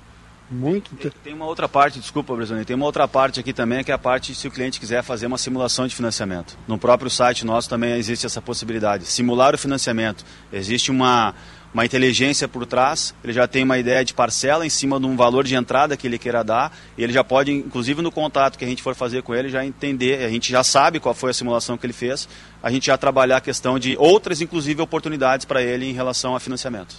[0.52, 0.94] Muito.
[0.96, 3.94] Tem, tem uma outra parte, desculpa, Bresoni, tem uma outra parte aqui também, que é
[3.94, 6.56] a parte se o cliente quiser fazer uma simulação de financiamento.
[6.68, 9.06] No próprio site nosso também existe essa possibilidade.
[9.06, 10.24] Simular o financiamento.
[10.52, 11.34] Existe uma,
[11.72, 15.16] uma inteligência por trás, ele já tem uma ideia de parcela em cima de um
[15.16, 18.64] valor de entrada que ele queira dar, e ele já pode, inclusive no contato que
[18.64, 21.34] a gente for fazer com ele, já entender, a gente já sabe qual foi a
[21.34, 22.28] simulação que ele fez,
[22.62, 26.40] a gente já trabalhar a questão de outras, inclusive, oportunidades para ele em relação a
[26.40, 26.94] financiamento.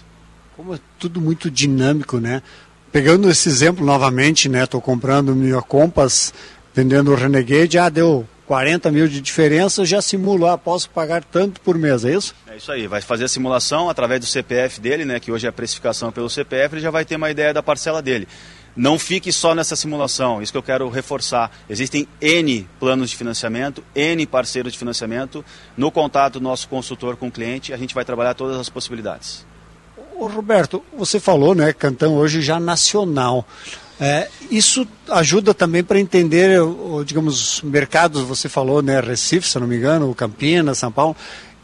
[0.56, 2.42] Como é tudo muito dinâmico, né?
[2.94, 4.66] Pegando esse exemplo novamente, né?
[4.66, 6.32] Estou comprando minha Compass,
[6.76, 11.60] vendendo o Renegade, ah, deu 40 mil de diferença, já simulo, ah, posso pagar tanto
[11.60, 12.36] por mês, é isso?
[12.46, 15.20] É isso aí, vai fazer a simulação através do CPF dele, né?
[15.20, 18.00] Que hoje é a precificação pelo CPF, ele já vai ter uma ideia da parcela
[18.00, 18.28] dele.
[18.76, 21.50] não fique só nessa simulação, isso que eu quero reforçar.
[21.68, 25.44] Existem N planos de financiamento, N parceiros de financiamento.
[25.76, 29.52] No contato do nosso consultor com o cliente, a gente vai trabalhar todas as possibilidades.
[30.16, 33.46] Ô Roberto, você falou, né, Cantão hoje já nacional.
[34.00, 36.60] É, isso ajuda também para entender,
[37.06, 41.16] digamos, mercados, você falou, né, Recife, se não me engano, Campinas, São Paulo,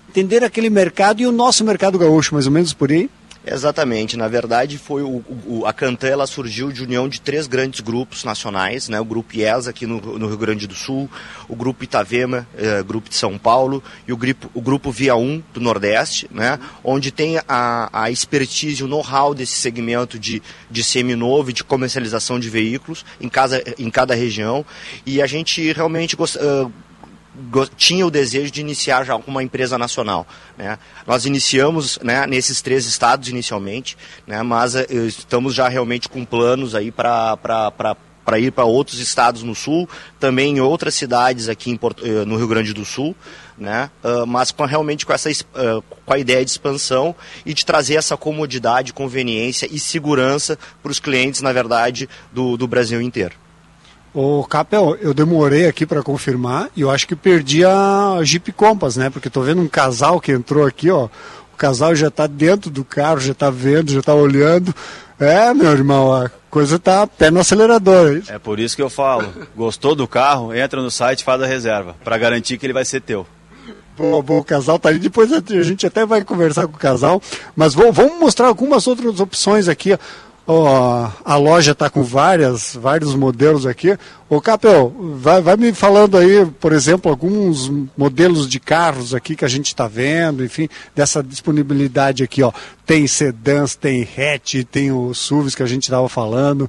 [0.10, 3.10] entender aquele mercado e o nosso mercado gaúcho, mais ou menos por aí?
[3.52, 4.16] Exatamente.
[4.16, 8.24] Na verdade, foi o, o, a Cantan ela surgiu de união de três grandes grupos
[8.24, 9.00] nacionais, né?
[9.00, 11.10] O grupo IES aqui no, no Rio Grande do Sul,
[11.48, 15.42] o grupo Itavema, eh, grupo de São Paulo, e o grupo, o grupo Via 1
[15.54, 16.60] do Nordeste, né?
[16.84, 22.40] Onde tem a, a expertise, o know-how desse segmento de, de seminovo e de comercialização
[22.40, 24.64] de veículos em, casa, em cada região.
[25.06, 26.72] E a gente realmente gosta, uh,
[27.76, 30.28] tinha o desejo de iniciar já uma empresa nacional.
[30.58, 30.78] Né?
[31.06, 33.98] Nós iniciamos né, nesses três estados inicialmente,
[34.28, 37.38] né, mas uh, estamos já realmente com planos aí para
[38.30, 42.38] para ir para outros estados no sul, também em outras cidades aqui Porto, uh, no
[42.38, 43.16] Rio Grande do Sul,
[43.58, 43.90] né?
[44.04, 47.96] Uh, mas com, realmente com, essa, uh, com a ideia de expansão e de trazer
[47.96, 53.34] essa comodidade, conveniência e segurança para os clientes, na verdade, do, do Brasil inteiro.
[54.14, 58.98] O Capel, eu demorei aqui para confirmar e eu acho que perdi a Jeep Compass,
[58.98, 59.10] né?
[59.10, 61.06] Porque estou vendo um casal que entrou aqui, ó.
[61.54, 64.74] O casal já está dentro do carro, já está vendo, já está olhando.
[65.20, 68.22] É, meu irmão, a coisa está pé no acelerador.
[68.28, 69.32] É, é por isso que eu falo.
[69.56, 70.56] Gostou do carro?
[70.56, 73.28] Entra no site, faz a reserva, para garantir que ele vai ser teu.
[73.96, 74.98] Bom, bom, o casal tá aí.
[74.98, 77.22] Depois a gente até vai conversar com o casal.
[77.54, 79.94] Mas vou, vamos mostrar algumas outras opções aqui.
[79.94, 79.98] Ó.
[80.52, 83.96] Oh, a loja está com várias, vários modelos aqui.
[84.28, 89.46] Ô Capel, vai, vai, me falando aí, por exemplo, alguns modelos de carros aqui que
[89.46, 92.52] a gente está vendo, enfim, dessa disponibilidade aqui, ó.
[92.84, 96.68] Tem sedãs, tem hatch, tem os SUVs que a gente estava falando.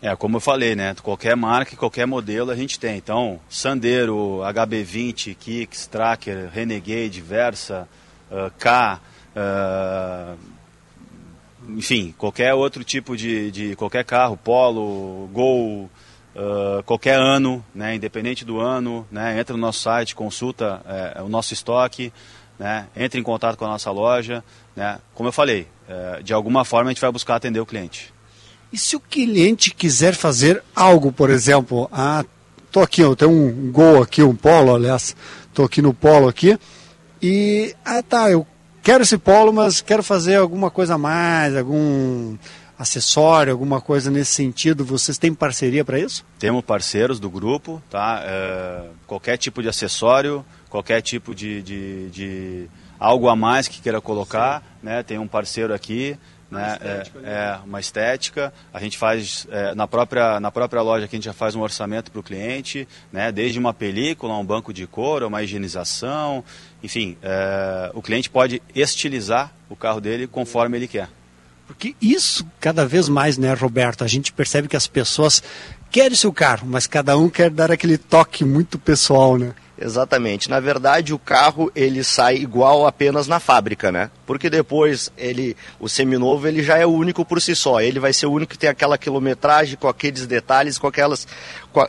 [0.00, 0.94] É, como eu falei, né?
[1.02, 2.98] Qualquer marca, qualquer modelo a gente tem.
[2.98, 7.88] Então, Sandero, HB20, Kicks, Tracker, Renegade, Versa,
[8.30, 9.00] uh, K,
[9.34, 10.57] uh,
[11.68, 15.90] enfim, qualquer outro tipo de, de qualquer carro, Polo, Gol,
[16.34, 21.28] uh, qualquer ano, né, independente do ano, né, entra no nosso site, consulta é, o
[21.28, 22.12] nosso estoque,
[22.58, 24.42] né, entre em contato com a nossa loja,
[24.74, 28.12] né, como eu falei, é, de alguma forma a gente vai buscar atender o cliente.
[28.72, 32.24] E se o cliente quiser fazer algo, por exemplo, ah,
[32.70, 35.16] tô aqui, eu tenho um Gol aqui, um Polo, aliás,
[35.54, 36.58] tô aqui no Polo aqui,
[37.20, 38.46] e ah tá, eu
[38.88, 42.38] quero esse polo, mas quero fazer alguma coisa a mais, algum
[42.78, 44.82] acessório, alguma coisa nesse sentido.
[44.82, 46.24] Vocês têm parceria para isso?
[46.38, 48.22] Temos parceiros do grupo, tá?
[48.24, 54.00] É, qualquer tipo de acessório, qualquer tipo de, de, de, algo a mais que queira
[54.00, 55.02] colocar, né?
[55.02, 56.16] Tem um parceiro aqui.
[56.50, 56.72] Né?
[56.72, 57.30] Estética, é, né?
[57.30, 58.54] é, uma estética.
[58.72, 61.60] A gente faz é, na, própria, na própria loja que a gente já faz um
[61.60, 63.30] orçamento para o cliente, né?
[63.30, 66.42] desde uma película, um banco de couro, uma higienização,
[66.82, 71.08] enfim, é, o cliente pode estilizar o carro dele conforme ele quer.
[71.66, 75.42] Porque isso, cada vez mais, né, Roberto, a gente percebe que as pessoas
[75.90, 79.52] querem seu carro, mas cada um quer dar aquele toque muito pessoal, né?
[79.80, 80.50] Exatamente.
[80.50, 84.10] Na verdade, o carro ele sai igual apenas na fábrica, né?
[84.26, 87.80] Porque depois ele, o seminovo ele já é único por si só.
[87.80, 91.28] Ele vai ser o único que tem aquela quilometragem com aqueles detalhes, com aquelas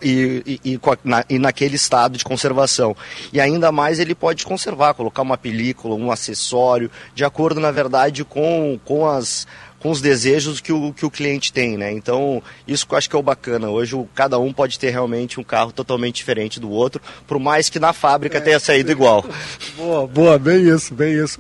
[0.04, 2.96] e, e, e, na, e naquele estado de conservação.
[3.34, 8.24] E ainda mais ele pode conservar, colocar uma película, um acessório, de acordo na verdade
[8.24, 9.48] com com as
[9.80, 11.92] com os desejos que o, que o cliente tem, né?
[11.92, 13.70] Então, isso que eu acho que é o bacana.
[13.70, 17.70] Hoje, o, cada um pode ter realmente um carro totalmente diferente do outro, por mais
[17.70, 19.26] que na fábrica é, tenha saído igual.
[19.78, 21.40] Boa, boa, bem isso, bem isso.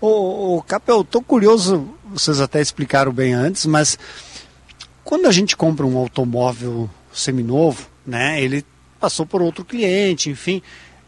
[0.00, 3.98] Ô, ô Capel, tô curioso, vocês até explicaram bem antes, mas
[5.04, 8.64] quando a gente compra um automóvel seminovo, né, ele
[8.98, 10.60] passou por outro cliente, enfim,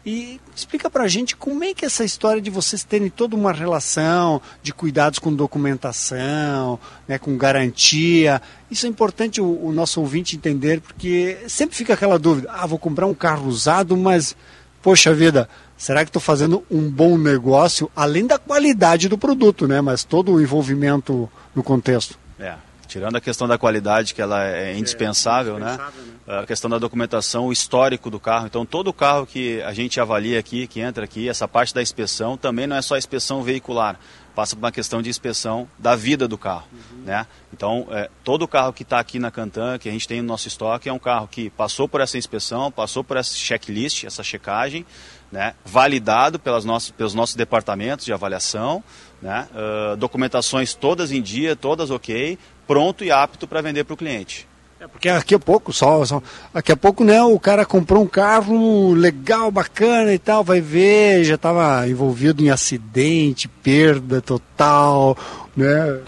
[0.05, 3.35] e explica para a gente como é que é essa história de vocês terem toda
[3.35, 8.41] uma relação de cuidados com documentação, né, com garantia.
[8.71, 12.79] Isso é importante o, o nosso ouvinte entender, porque sempre fica aquela dúvida: ah, vou
[12.79, 14.35] comprar um carro usado, mas,
[14.81, 19.81] poxa vida, será que estou fazendo um bom negócio, além da qualidade do produto, né,
[19.81, 22.17] mas todo o envolvimento no contexto?
[22.39, 22.55] É.
[22.89, 26.11] Tirando a questão da qualidade, que ela é indispensável, é, indispensável né?
[26.25, 26.39] né?
[26.39, 28.47] A questão da documentação, o histórico do carro.
[28.47, 32.35] Então, todo carro que a gente avalia aqui, que entra aqui, essa parte da inspeção,
[32.35, 33.99] também não é só inspeção veicular.
[34.33, 36.67] Passa por uma questão de inspeção da vida do carro.
[36.71, 37.03] Uhum.
[37.03, 37.27] Né?
[37.53, 40.47] Então, é, todo carro que está aqui na Cantan, que a gente tem no nosso
[40.47, 44.83] estoque, é um carro que passou por essa inspeção, passou por essa checklist, essa checagem,
[45.31, 45.53] né?
[45.63, 48.83] validado pelas nossas, pelos nossos departamentos de avaliação,
[49.21, 49.47] né?
[49.51, 52.37] Uh, documentações todas em dia, todas ok,
[52.69, 54.47] pronto e apto para vender para o cliente.
[54.79, 56.21] É porque daqui a pouco, só, só,
[56.53, 61.23] daqui a pouco, né, o cara comprou um carro legal, bacana e tal, vai ver,
[61.23, 65.17] já estava envolvido em acidente, perda total,
[65.55, 65.99] né?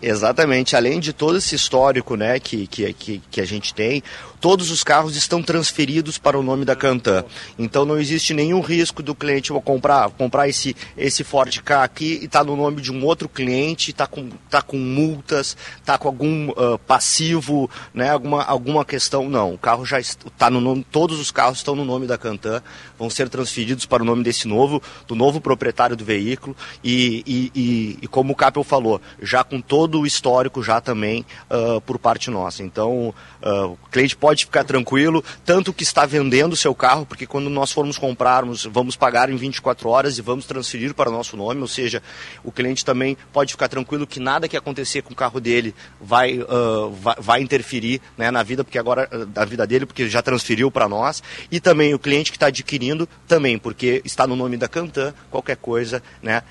[0.00, 4.02] Exatamente, além de todo esse histórico né, que, que, que, que a gente tem,
[4.40, 7.24] todos os carros estão transferidos para o nome da Cantan.
[7.58, 12.24] Então não existe nenhum risco do cliente comprar, comprar esse, esse Ford K aqui e
[12.24, 16.50] está no nome de um outro cliente, está com, tá com multas, está com algum
[16.50, 19.28] uh, passivo, né, alguma, alguma questão.
[19.28, 22.62] Não, o carro já está no nome, todos os carros estão no nome da Cantan,
[22.98, 26.56] vão ser transferidos para o nome desse novo, do novo proprietário do veículo.
[26.82, 28.87] E, e, e, e como o Capel falou,
[29.20, 32.62] já com todo o histórico já também uh, por parte nossa.
[32.62, 37.26] Então uh, o cliente pode ficar tranquilo, tanto que está vendendo o seu carro, porque
[37.26, 41.36] quando nós formos comprarmos, vamos pagar em 24 horas e vamos transferir para o nosso
[41.36, 42.02] nome, ou seja,
[42.44, 46.38] o cliente também pode ficar tranquilo que nada que acontecer com o carro dele vai,
[46.38, 50.70] uh, vai, vai, interferir né, na vida, porque agora da vida dele, porque já transferiu
[50.70, 54.68] para nós, e também o cliente que está adquirindo também, porque está no nome da
[54.68, 56.42] Cantan, qualquer coisa, né,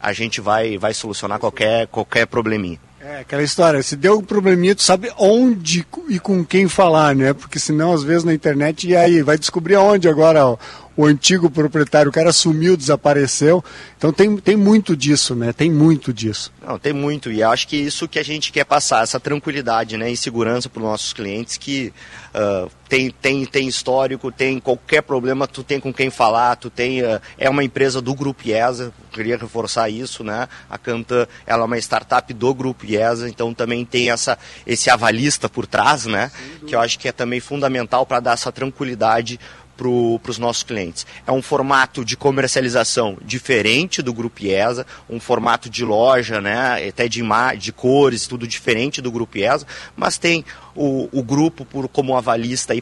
[0.00, 2.78] a gente vai, vai solucionar qualquer, qualquer probleminha.
[3.00, 7.34] É, aquela história, se deu um probleminha, tu sabe onde e com quem falar, né?
[7.34, 10.56] Porque senão, às vezes, na internet, e aí, vai descobrir aonde agora ó,
[10.96, 13.64] o antigo proprietário, o cara sumiu, desapareceu.
[13.96, 15.52] Então tem, tem muito disso, né?
[15.52, 16.52] Tem muito disso.
[16.66, 20.10] Não, tem muito, e acho que isso que a gente quer passar, essa tranquilidade né,
[20.10, 21.92] e segurança para os nossos clientes que
[22.34, 27.02] uh, tem, tem, tem histórico, tem qualquer problema, tu tem com quem falar, tu tem.
[27.02, 30.48] Uh, é uma empresa do Grupo IESA, queria reforçar isso, né?
[30.70, 35.48] A Cantan ela é uma startup do Grupo IESA, então também tem essa, esse avalista
[35.48, 36.30] por trás, né?
[36.66, 39.38] Que eu acho que é também fundamental para dar essa tranquilidade
[39.76, 41.06] para os nossos clientes.
[41.26, 47.08] É um formato de comercialização diferente do Grupo IESA, um formato de loja, né, até
[47.08, 47.22] de,
[47.58, 49.66] de cores, tudo diferente do Grupo IESA,
[49.96, 50.44] mas tem
[50.74, 52.74] o, o grupo por, como avalista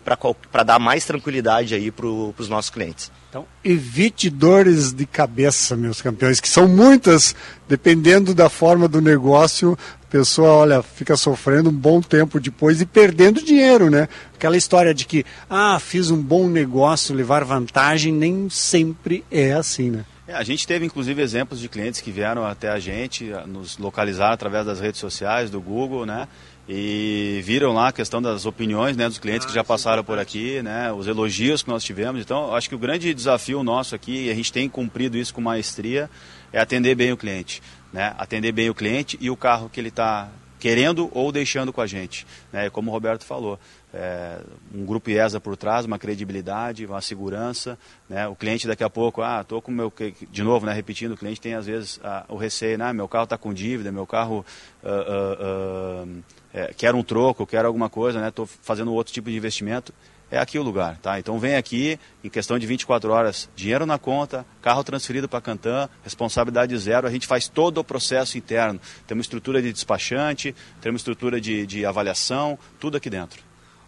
[0.51, 3.11] para dar mais tranquilidade aí para os nossos clientes.
[3.29, 7.35] Então, evite dores de cabeça, meus campeões, que são muitas,
[7.67, 9.77] dependendo da forma do negócio,
[10.13, 14.07] pessoa, olha, fica sofrendo um bom tempo depois e perdendo dinheiro, né?
[14.35, 19.91] Aquela história de que, ah, fiz um bom negócio, levar vantagem, nem sempre é assim,
[19.91, 20.05] né?
[20.29, 24.35] É, a gente teve inclusive exemplos de clientes que vieram até a gente, nos localizaram
[24.35, 26.29] através das redes sociais, do Google, né?
[26.69, 30.63] e viram lá a questão das opiniões né, dos clientes que já passaram por aqui,
[30.63, 32.21] né, os elogios que nós tivemos.
[32.21, 35.41] Então, acho que o grande desafio nosso aqui, e a gente tem cumprido isso com
[35.41, 36.09] maestria,
[36.53, 37.61] é atender bem o cliente.
[37.93, 40.31] Né, atender bem o cliente e o carro que ele está
[40.63, 42.25] querendo ou deixando com a gente.
[42.53, 43.59] Né, como o Roberto falou,
[43.93, 44.39] é,
[44.73, 47.77] um grupo IESA por trás, uma credibilidade, uma segurança.
[48.09, 49.93] Né, o cliente daqui a pouco, ah, estou com meu.
[50.31, 53.25] De novo, né, repetindo, o cliente tem às vezes ah, o receio, né, meu carro
[53.25, 54.47] está com dívida, meu carro.
[54.83, 56.23] Uh, uh, uh,
[56.55, 59.93] é, quero um troco, quero alguma coisa, estou né, fazendo outro tipo de investimento,
[60.33, 60.97] é aqui o lugar.
[60.97, 61.19] Tá?
[61.19, 65.91] Então vem aqui, em questão de 24 horas, dinheiro na conta, carro transferido para Cantan,
[66.03, 68.81] responsabilidade zero, a gente faz todo o processo interno.
[69.07, 73.43] Temos estrutura de despachante, temos estrutura de, de avaliação, tudo aqui dentro.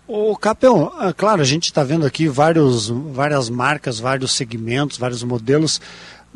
[0.07, 5.23] O Capel, ah, claro, a gente está vendo aqui vários, várias marcas, vários segmentos, vários
[5.23, 5.81] modelos.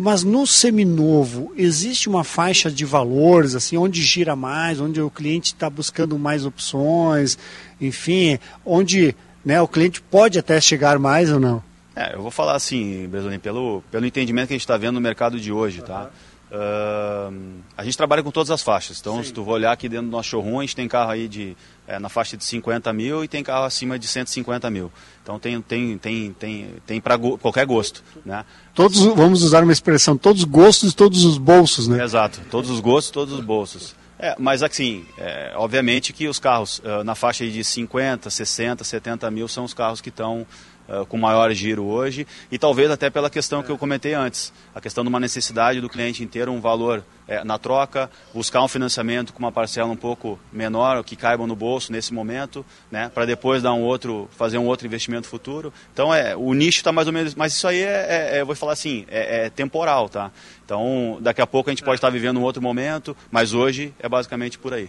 [0.01, 5.53] Mas no seminovo, existe uma faixa de valores, assim, onde gira mais, onde o cliente
[5.53, 7.37] está buscando mais opções,
[7.79, 9.15] enfim, onde
[9.45, 11.63] né, o cliente pode até chegar mais ou não?
[11.95, 15.01] É, eu vou falar assim, Bresolim, pelo, pelo entendimento que a gente está vendo no
[15.01, 16.03] mercado de hoje, tá?
[16.03, 16.09] Uhum.
[16.51, 18.99] Uh, a gente trabalha com todas as faixas.
[19.01, 19.25] Então, Sim.
[19.25, 21.55] se tu for olhar aqui dentro do nosso showroom, a gente tem carro aí de,
[21.87, 24.91] é, na faixa de 50 mil e tem carro acima de 150 mil.
[25.23, 28.03] Então, tem, tem, tem, tem, tem para go qualquer gosto.
[28.25, 28.45] Né?
[28.75, 32.03] Todos, vamos usar uma expressão, todos os gostos todos os bolsos, né?
[32.03, 33.95] Exato, todos os gostos todos os bolsos.
[34.19, 39.31] É, mas assim, é, obviamente que os carros uh, na faixa de 50, 60, 70
[39.31, 40.45] mil são os carros que estão
[40.89, 44.81] uh, com maior giro hoje e talvez até pela questão que eu comentei antes, a
[44.81, 48.69] questão de uma necessidade do cliente em ter um valor é, na troca, buscar um
[48.69, 53.27] financiamento com uma parcela um pouco menor, que caiba no bolso nesse momento, né, para
[53.27, 55.73] depois dar um outro, fazer um outro investimento futuro.
[55.93, 58.57] Então é, o nicho está mais ou menos, mas isso aí é, é, é vou
[58.57, 60.31] falar assim, é, é, temporal, tá?
[60.65, 64.09] Então daqui a pouco a gente pode estar vivendo um outro momento, mas hoje é
[64.09, 64.89] basicamente por aí.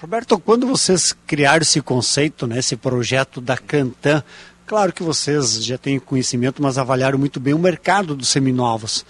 [0.00, 4.22] Roberto, quando vocês criaram esse conceito, né, esse projeto da Cantan,
[4.68, 9.02] Claro que vocês já têm conhecimento, mas avaliaram muito bem o mercado dos seminovos.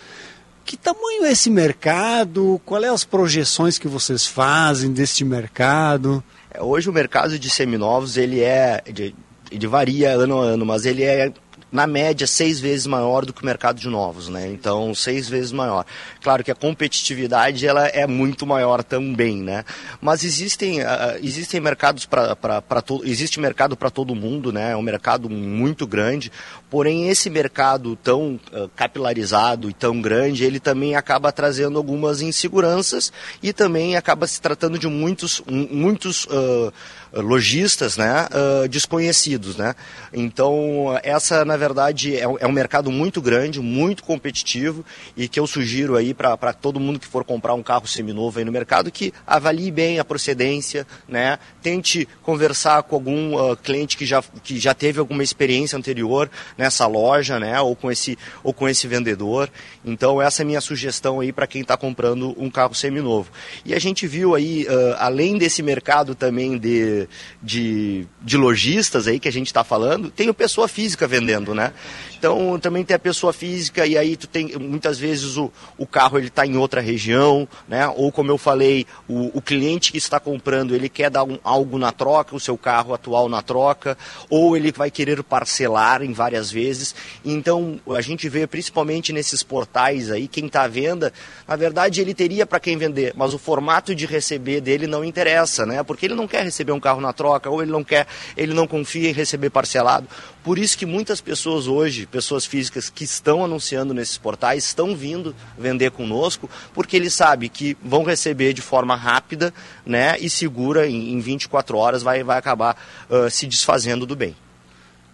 [0.65, 2.61] Que tamanho é esse mercado?
[2.65, 6.23] Quais são as projeções que vocês fazem deste mercado?
[6.49, 11.03] É, hoje o mercado de seminovos ele é, ele varia ano a ano, mas ele
[11.03, 11.33] é
[11.71, 14.49] na média, seis vezes maior do que o mercado de novos, né?
[14.49, 15.85] Então, seis vezes maior.
[16.23, 19.64] Claro que a competitividade ela é muito maior também, né?
[20.01, 24.73] Mas existem, uh, existem mercados para todo, existe mercado para todo mundo, né?
[24.73, 26.33] É um mercado muito grande.
[26.71, 33.12] Porém, esse mercado tão uh, capilarizado e tão grande, ele também acaba trazendo algumas inseguranças
[33.43, 36.73] e também acaba se tratando de muitos, muitos uh,
[37.12, 38.29] lojistas né,
[38.71, 39.57] desconhecidos.
[39.57, 39.75] Né?
[40.12, 44.85] Então, essa, na verdade, é, é, um mercado muito grande, muito competitivo
[45.17, 48.45] e que eu sugiro aí para todo mundo que for comprar um carro seminovo aí
[48.45, 51.39] no mercado que avalie bem a procedência, né?
[51.63, 56.87] tente conversar com algum uh, cliente que já, que já teve alguma experiência anterior nessa
[56.87, 57.61] loja né?
[57.61, 59.51] ou, com esse, ou com esse vendedor.
[59.85, 63.31] Então, essa é a minha sugestão aí para quem está comprando um carro seminovo.
[63.65, 67.09] E a gente viu aí, uh, além desse mercado também de
[67.43, 71.72] de, de, lojistas aí que a gente está falando, tem o pessoa física vendendo, né?
[72.18, 76.18] Então também tem a pessoa física e aí tu tem muitas vezes o, o carro
[76.18, 77.86] ele está em outra região, né?
[77.88, 81.78] Ou como eu falei, o, o cliente que está comprando ele quer dar um, algo
[81.78, 83.96] na troca, o seu carro atual na troca,
[84.28, 86.94] ou ele vai querer parcelar em várias vezes.
[87.24, 91.12] Então a gente vê principalmente nesses portais aí quem está à venda,
[91.46, 95.64] na verdade ele teria para quem vender, mas o formato de receber dele não interessa,
[95.64, 95.82] né?
[95.84, 98.66] Porque ele não quer receber um carro na troca, ou ele não quer, ele não
[98.66, 100.09] confia em receber parcelado.
[100.42, 105.34] Por isso que muitas pessoas hoje, pessoas físicas que estão anunciando nesses portais, estão vindo
[105.59, 109.53] vender conosco, porque eles sabem que vão receber de forma rápida
[109.84, 112.76] né, e segura, em, em 24 horas, vai, vai acabar
[113.09, 114.36] uh, se desfazendo do bem.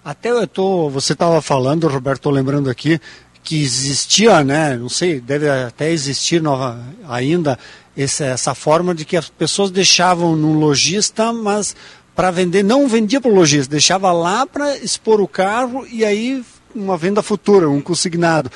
[0.04, 3.00] Até eu tô, você estava falando, Roberto, lembrando aqui,
[3.42, 7.58] que existia, né, não sei, deve até existir nova, ainda,
[7.96, 11.76] essa, essa forma de que as pessoas deixavam no lojista, mas
[12.14, 16.44] para vender não vendia para o lojista, deixava lá para expor o carro e aí
[16.74, 18.50] uma venda futura, um consignado.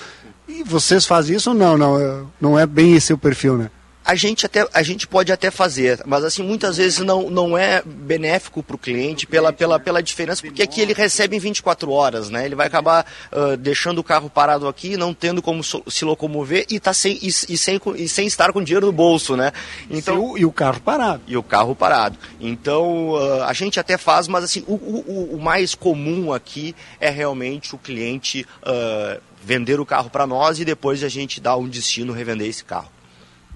[0.48, 1.76] E vocês fazem isso ou não?
[1.76, 3.70] Não, não é bem esse o perfil, né?
[4.09, 7.82] A gente, até, a gente pode até fazer, mas assim, muitas vezes não, não é
[7.84, 12.30] benéfico para o cliente pela, pela, pela diferença, porque aqui ele recebe em 24 horas,
[12.30, 12.46] né?
[12.46, 16.64] Ele vai acabar uh, deixando o carro parado aqui, não tendo como so, se locomover
[16.70, 19.52] e, tá sem, e, e, sem, e sem estar com dinheiro no bolso, né?
[19.90, 21.20] Então, e o carro parado.
[21.26, 22.16] E o carro parado.
[22.40, 27.11] Então, uh, a gente até faz, mas assim, o, o, o, mais comum aqui é
[27.11, 31.68] realmente o cliente uh, vender o carro para nós e depois a gente dar um
[31.68, 32.97] destino revender esse carro.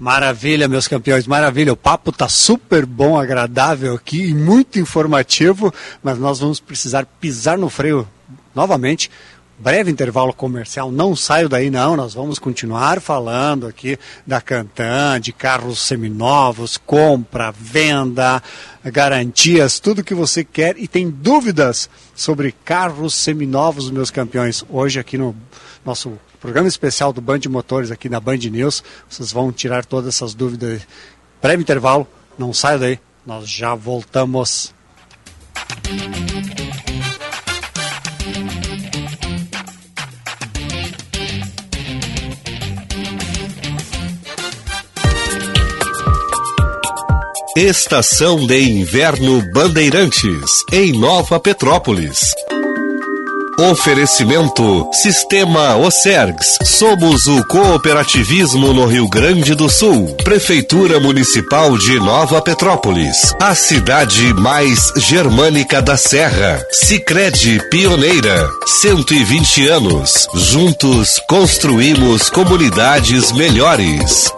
[0.02, 1.72] Maravilha, meus campeões, maravilha.
[1.72, 5.72] O papo está super bom, agradável aqui e muito informativo,
[6.02, 8.08] mas nós vamos precisar pisar no freio
[8.52, 9.08] novamente.
[9.62, 13.96] Breve intervalo comercial, não saio daí não, nós vamos continuar falando aqui
[14.26, 18.42] da Cantan, de carros seminovos, compra, venda,
[18.82, 25.16] garantias, tudo que você quer e tem dúvidas sobre carros seminovos, meus campeões, hoje aqui
[25.16, 25.32] no
[25.86, 28.82] nosso programa especial do Band Motores aqui na Band News.
[29.08, 30.82] Vocês vão tirar todas essas dúvidas.
[31.40, 32.04] Breve intervalo,
[32.36, 34.74] não saia daí, nós já voltamos.
[47.54, 52.32] Estação de Inverno Bandeirantes, em Nova Petrópolis.
[53.58, 56.56] Oferecimento Sistema Ocergs.
[56.64, 60.16] Somos o cooperativismo no Rio Grande do Sul.
[60.24, 63.34] Prefeitura Municipal de Nova Petrópolis.
[63.38, 66.58] A cidade mais germânica da Serra.
[66.70, 68.48] Sicredi Pioneira.
[68.66, 70.26] 120 anos.
[70.34, 74.32] Juntos construímos comunidades melhores.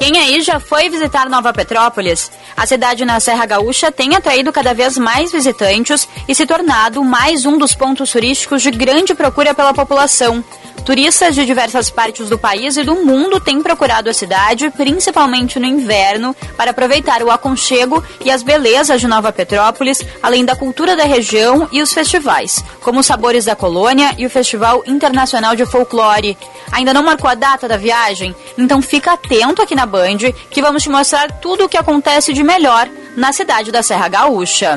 [0.00, 2.32] Quem aí já foi visitar Nova Petrópolis?
[2.56, 7.44] A cidade na Serra Gaúcha tem atraído cada vez mais visitantes e se tornado mais
[7.44, 10.42] um dos pontos turísticos de grande procura pela população.
[10.84, 15.66] Turistas de diversas partes do país e do mundo têm procurado a cidade, principalmente no
[15.66, 21.04] inverno, para aproveitar o aconchego e as belezas de Nova Petrópolis, além da cultura da
[21.04, 26.36] região e os festivais, como os Sabores da Colônia e o Festival Internacional de Folclore.
[26.72, 28.34] Ainda não marcou a data da viagem?
[28.56, 30.18] Então fica atento aqui na Band,
[30.50, 34.76] que vamos te mostrar tudo o que acontece de melhor na cidade da Serra Gaúcha.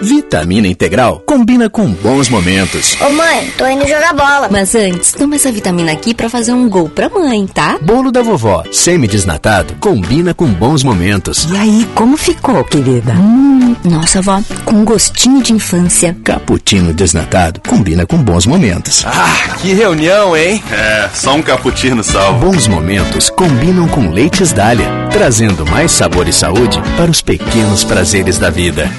[0.00, 2.96] Vitamina Integral combina com bons momentos.
[3.00, 4.48] Ô mãe, tô indo jogar bola.
[4.50, 7.78] Mas antes, toma essa vitamina aqui para fazer um gol pra mãe, tá?
[7.80, 11.46] Bolo da vovó, semi-desnatado, combina com bons momentos.
[11.52, 13.12] E aí, como ficou, querida?
[13.12, 16.16] Hum, nossa, vó, com gostinho de infância.
[16.24, 19.04] Cappuccino desnatado combina com bons momentos.
[19.06, 20.62] Ah, que reunião, hein?
[20.72, 22.50] É, só um cappuccino salvo.
[22.50, 28.38] Bons momentos combinam com leites Dália, trazendo mais sabor e saúde para os pequenos prazeres
[28.38, 28.90] da vida.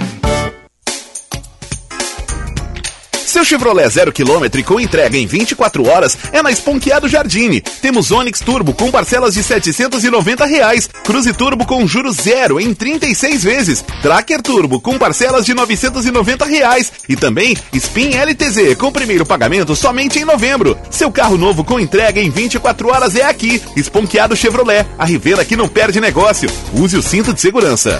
[3.34, 7.62] Seu Chevrolet zero quilômetro com entrega em 24 horas é na Esponqueado Jardine.
[7.62, 10.88] Temos Onix Turbo com parcelas de 790 reais.
[11.04, 13.84] Cruze Turbo com juros zero em 36 vezes.
[14.04, 16.92] Tracker Turbo com parcelas de 990 reais.
[17.10, 20.78] E também Spin LTZ com primeiro pagamento somente em novembro.
[20.92, 23.60] Seu carro novo com entrega em 24 horas é aqui.
[23.76, 24.86] Esponqueado Chevrolet.
[24.96, 26.48] A Rivera que não perde negócio.
[26.72, 28.00] Use o cinto de segurança.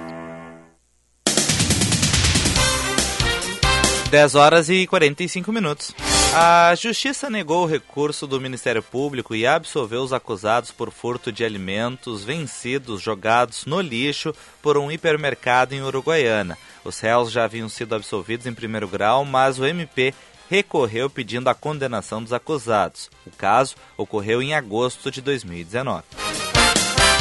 [4.11, 5.95] 10 horas e 45 minutos.
[6.35, 11.45] A Justiça negou o recurso do Ministério Público e absolveu os acusados por furto de
[11.45, 16.57] alimentos vencidos jogados no lixo por um hipermercado em Uruguaiana.
[16.83, 20.13] Os réus já haviam sido absolvidos em primeiro grau, mas o MP
[20.49, 23.09] recorreu pedindo a condenação dos acusados.
[23.25, 26.03] O caso ocorreu em agosto de 2019.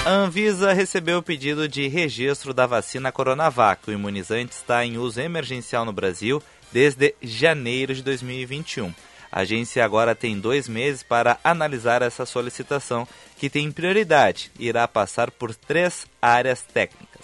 [0.05, 3.89] A Anvisa recebeu o pedido de registro da vacina Coronavac.
[3.89, 6.43] O imunizante está em uso emergencial no Brasil
[6.73, 8.93] desde janeiro de 2021.
[9.33, 13.07] A agência agora tem dois meses para analisar essa solicitação,
[13.39, 17.21] que tem prioridade e irá passar por três áreas técnicas.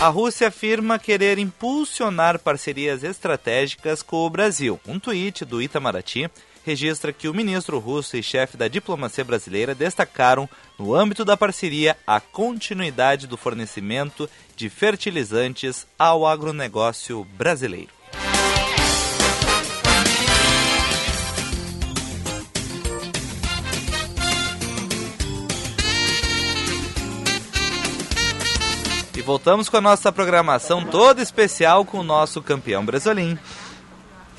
[0.00, 4.80] A Rússia afirma querer impulsionar parcerias estratégicas com o Brasil.
[4.86, 6.30] Um tweet do Itamaraty
[6.64, 10.48] registra que o ministro russo e chefe da diplomacia brasileira destacaram,
[10.78, 17.90] no âmbito da parceria, a continuidade do fornecimento de fertilizantes ao agronegócio brasileiro.
[29.20, 33.38] E voltamos com a nossa programação toda especial com o nosso campeão Brasolim.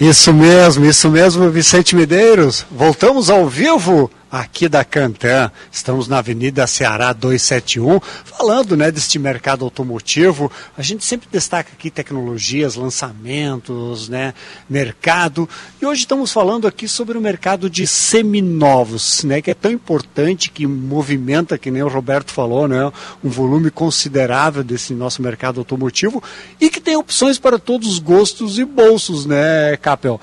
[0.01, 2.65] Isso mesmo, isso mesmo, Vicente Medeiros.
[2.71, 5.51] Voltamos ao vivo aqui da Cantan.
[5.69, 10.49] Estamos na Avenida Ceará 271, falando né, deste mercado automotivo.
[10.77, 14.33] A gente sempre destaca aqui tecnologias, lançamentos, né,
[14.69, 15.49] mercado.
[15.81, 20.49] E hoje estamos falando aqui sobre o mercado de seminovos, né, que é tão importante,
[20.49, 26.23] que movimenta, que nem o Roberto falou, né, um volume considerável desse nosso mercado automotivo
[26.59, 30.21] e que tem opções para todos os gostos e bolsos, né, Capel?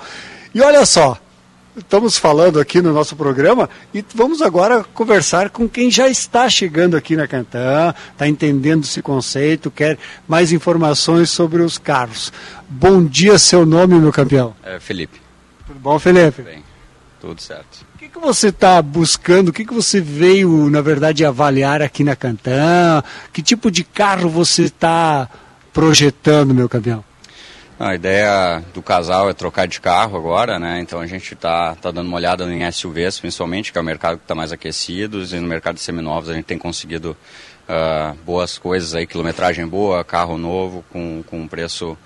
[0.53, 1.15] E olha só,
[1.79, 6.95] estamos falando aqui no nosso programa e vamos agora conversar com quem já está chegando
[6.95, 12.31] aqui na Cantã, está entendendo esse conceito, quer mais informações sobre os carros.
[12.69, 14.55] Bom dia, seu nome, meu campeão.
[14.63, 15.19] É Felipe.
[15.65, 16.41] Tudo bom, Felipe?
[16.41, 16.63] Bem,
[17.19, 17.85] tudo certo.
[17.95, 19.49] O que, que você está buscando?
[19.49, 23.03] O que, que você veio, na verdade, avaliar aqui na Cantã?
[23.33, 25.29] Que tipo de carro você está
[25.73, 27.03] projetando, meu campeão?
[27.79, 30.81] A ideia do casal é trocar de carro agora, né?
[30.81, 34.17] Então a gente está tá dando uma olhada em SUVs, principalmente, que é o mercado
[34.17, 37.15] que está mais aquecido, e no mercado de seminovos a gente tem conseguido
[37.69, 41.97] uh, boas coisas aí, quilometragem boa, carro novo, com, com um preço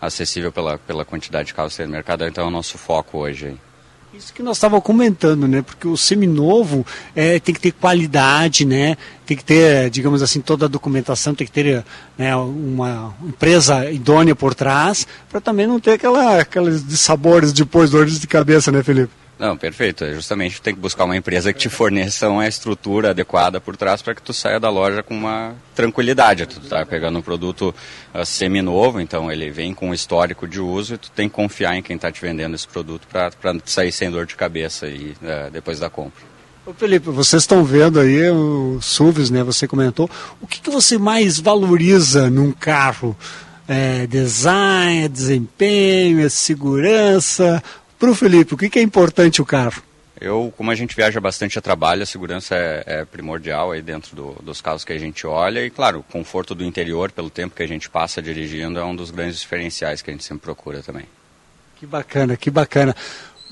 [0.00, 3.18] acessível pela, pela quantidade de carros que tem no mercado, então é o nosso foco
[3.18, 3.69] hoje aí.
[4.12, 5.62] Isso que nós estávamos comentando, né?
[5.62, 6.84] Porque o seminovo
[7.14, 8.96] é, tem que ter qualidade, né?
[9.24, 11.84] Tem que ter, digamos assim, toda a documentação, tem que ter
[12.18, 18.18] né, uma empresa idônea por trás, para também não ter aquela, aqueles sabores depois, dores
[18.18, 19.12] de cabeça, né, Felipe?
[19.40, 20.04] Não, perfeito.
[20.04, 24.02] É justamente tem que buscar uma empresa que te forneça uma estrutura adequada por trás
[24.02, 26.44] para que tu saia da loja com uma tranquilidade.
[26.44, 27.74] Tu tá pegando um produto
[28.14, 31.74] uh, semi-novo, então ele vem com um histórico de uso e tu tem que confiar
[31.74, 33.30] em quem está te vendendo esse produto para
[33.64, 36.22] sair sem dor de cabeça e, uh, depois da compra.
[36.66, 39.42] Ô Felipe, vocês estão vendo aí o SUVs, né?
[39.42, 40.10] Você comentou.
[40.38, 43.16] O que, que você mais valoriza num carro?
[43.66, 47.62] É, design, desempenho, é segurança?
[48.00, 49.82] Para o Felipe, o que, que é importante o carro?
[50.18, 54.16] Eu, como a gente viaja bastante a trabalho, a segurança é, é primordial aí dentro
[54.16, 57.54] do, dos carros que a gente olha e, claro, o conforto do interior, pelo tempo
[57.54, 60.82] que a gente passa dirigindo, é um dos grandes diferenciais que a gente sempre procura
[60.82, 61.04] também.
[61.76, 62.96] Que bacana, que bacana.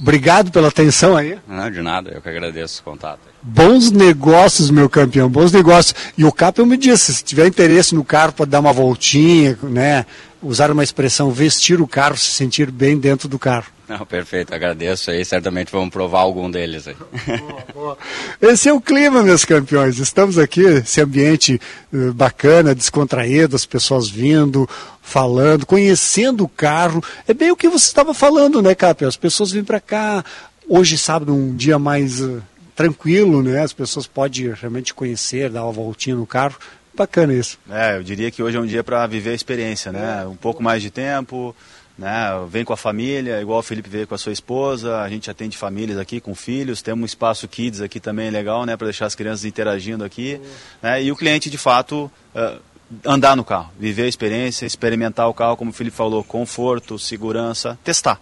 [0.01, 1.39] Obrigado pela atenção aí.
[1.47, 3.21] Não, de nada, eu que agradeço o contato.
[3.41, 5.95] Bons negócios, meu campeão, bons negócios.
[6.17, 10.05] E o Capel me disse, se tiver interesse no carro, pode dar uma voltinha, né?
[10.43, 13.67] usar uma expressão, vestir o carro, se sentir bem dentro do carro.
[13.89, 16.97] Não, perfeito, agradeço aí, certamente vamos provar algum deles aí.
[17.39, 17.99] Boa, boa.
[18.41, 19.99] Esse é o clima, meus campeões.
[19.99, 21.61] Estamos aqui, esse ambiente
[21.93, 24.69] uh, bacana, descontraído, as pessoas vindo,
[25.01, 27.03] falando, conhecendo o carro.
[27.27, 29.05] É bem o que você estava falando, né, Cap?
[29.05, 30.23] As pessoas vêm para cá.
[30.69, 32.43] Hoje, sábado, um dia mais uh,
[32.79, 33.61] tranquilo, né?
[33.61, 36.57] As pessoas podem realmente conhecer, dar uma voltinha no carro.
[36.95, 37.59] Bacana isso.
[37.69, 40.25] É, eu diria que hoje é um dia para viver a experiência, né?
[40.25, 41.55] Um pouco mais de tempo,
[41.99, 42.31] né?
[42.49, 45.57] Vem com a família, igual o Felipe veio com a sua esposa, a gente atende
[45.57, 48.77] famílias aqui com filhos, temos um espaço kids aqui também legal, né?
[48.77, 50.41] Para deixar as crianças interagindo aqui,
[50.81, 51.03] né?
[51.03, 52.61] E o cliente, de fato, uh,
[53.05, 57.77] andar no carro, viver a experiência, experimentar o carro, como o Felipe falou, conforto, segurança,
[57.83, 58.21] testar.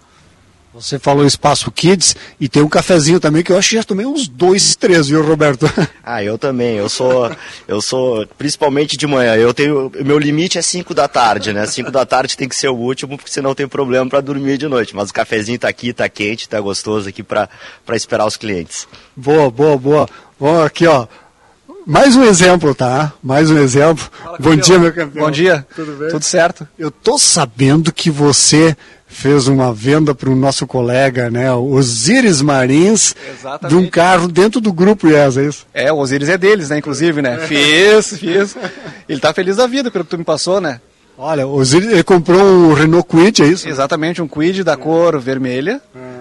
[0.77, 4.05] Você falou Espaço Kids e tem um cafezinho também que eu acho que já tomei
[4.05, 5.66] uns dois, três, viu, Roberto?
[6.09, 6.77] Ah, eu também.
[6.77, 7.35] Eu sou,
[7.66, 9.35] eu sou principalmente de manhã.
[9.35, 11.66] Eu tenho, meu limite é 5 da tarde, né?
[11.66, 14.68] 5 da tarde tem que ser o último, porque senão tem problema para dormir de
[14.68, 14.95] noite.
[14.95, 17.49] Mas o cafezinho tá aqui, tá quente, tá gostoso aqui para
[17.91, 18.87] esperar os clientes.
[19.16, 20.09] Boa, boa, boa.
[20.39, 21.09] Bom, aqui, ó.
[21.87, 23.12] Mais um exemplo, tá?
[23.22, 24.11] Mais um exemplo.
[24.20, 25.24] Fala, Bom dia, meu campeão.
[25.26, 25.64] Bom dia.
[25.72, 26.09] Tudo bem?
[26.09, 26.66] Tudo certo.
[26.76, 28.76] Eu tô sabendo que você
[29.07, 33.68] fez uma venda para o nosso colega, né, o Osiris Marins, Exatamente.
[33.68, 35.66] de um carro dentro do grupo Yes, é isso?
[35.72, 37.39] É, o Osiris é deles, né, inclusive, né?
[37.47, 38.57] Fiz, fiz.
[39.09, 40.80] Ele tá feliz da vida pelo que tu me passou, né?
[41.16, 43.68] Olha, o Osiris ele comprou um Renault Kwid, é isso?
[43.68, 45.80] Exatamente, um Kwid da cor vermelha.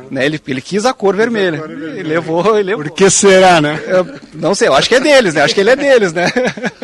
[0.10, 1.58] Né, ele, ele quis a cor vermelha.
[1.58, 2.00] A cor vermelha.
[2.00, 2.84] Ele levou, ele levou.
[2.84, 3.82] Por que será, né?
[3.88, 5.42] Eu, não sei, eu acho que é deles, né?
[5.42, 6.32] Acho que ele é deles, né?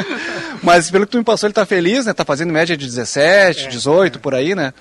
[0.63, 2.13] Mas pelo que tu me passou, ele tá feliz, né?
[2.13, 4.22] Tá fazendo média de 17, é, 18, é.
[4.22, 4.74] por aí, né?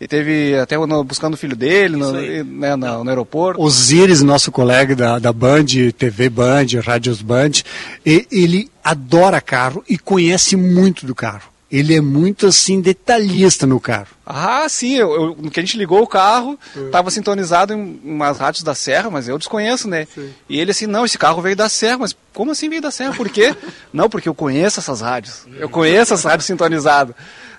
[0.00, 3.62] E teve até no, buscando o filho dele no, né, no, no, aeroporto.
[3.62, 5.66] Osiris, nosso colega da, da Band,
[5.96, 7.62] TV Band, Rádios Band,
[8.04, 11.53] e, ele adora carro e conhece muito do carro.
[11.74, 14.06] Ele é muito assim detalhista no carro.
[14.24, 16.56] Ah, sim, eu, eu, no que a gente ligou o carro,
[16.86, 20.06] estava sintonizado em umas rádios da Serra, mas eu desconheço, né?
[20.14, 20.32] Sim.
[20.48, 23.12] E ele assim, não, esse carro veio da Serra, mas como assim veio da Serra?
[23.14, 23.56] Por quê?
[23.92, 25.46] não, porque eu conheço essas rádios.
[25.58, 27.16] Eu conheço as rádios sintonizadas.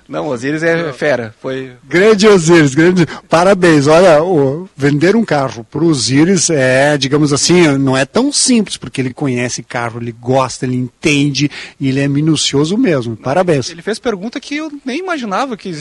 [0.07, 1.33] Não, Osiris é fera.
[1.41, 1.71] Foi...
[1.83, 3.07] Grande Osiris, grande.
[3.27, 3.87] Parabéns.
[3.87, 8.77] Olha, o, vender um carro para o Osiris é, digamos assim, não é tão simples,
[8.77, 11.49] porque ele conhece carro, ele gosta, ele entende
[11.79, 13.15] e ele é minucioso mesmo.
[13.17, 13.69] Parabéns.
[13.69, 15.73] Ele fez pergunta que eu nem imaginava que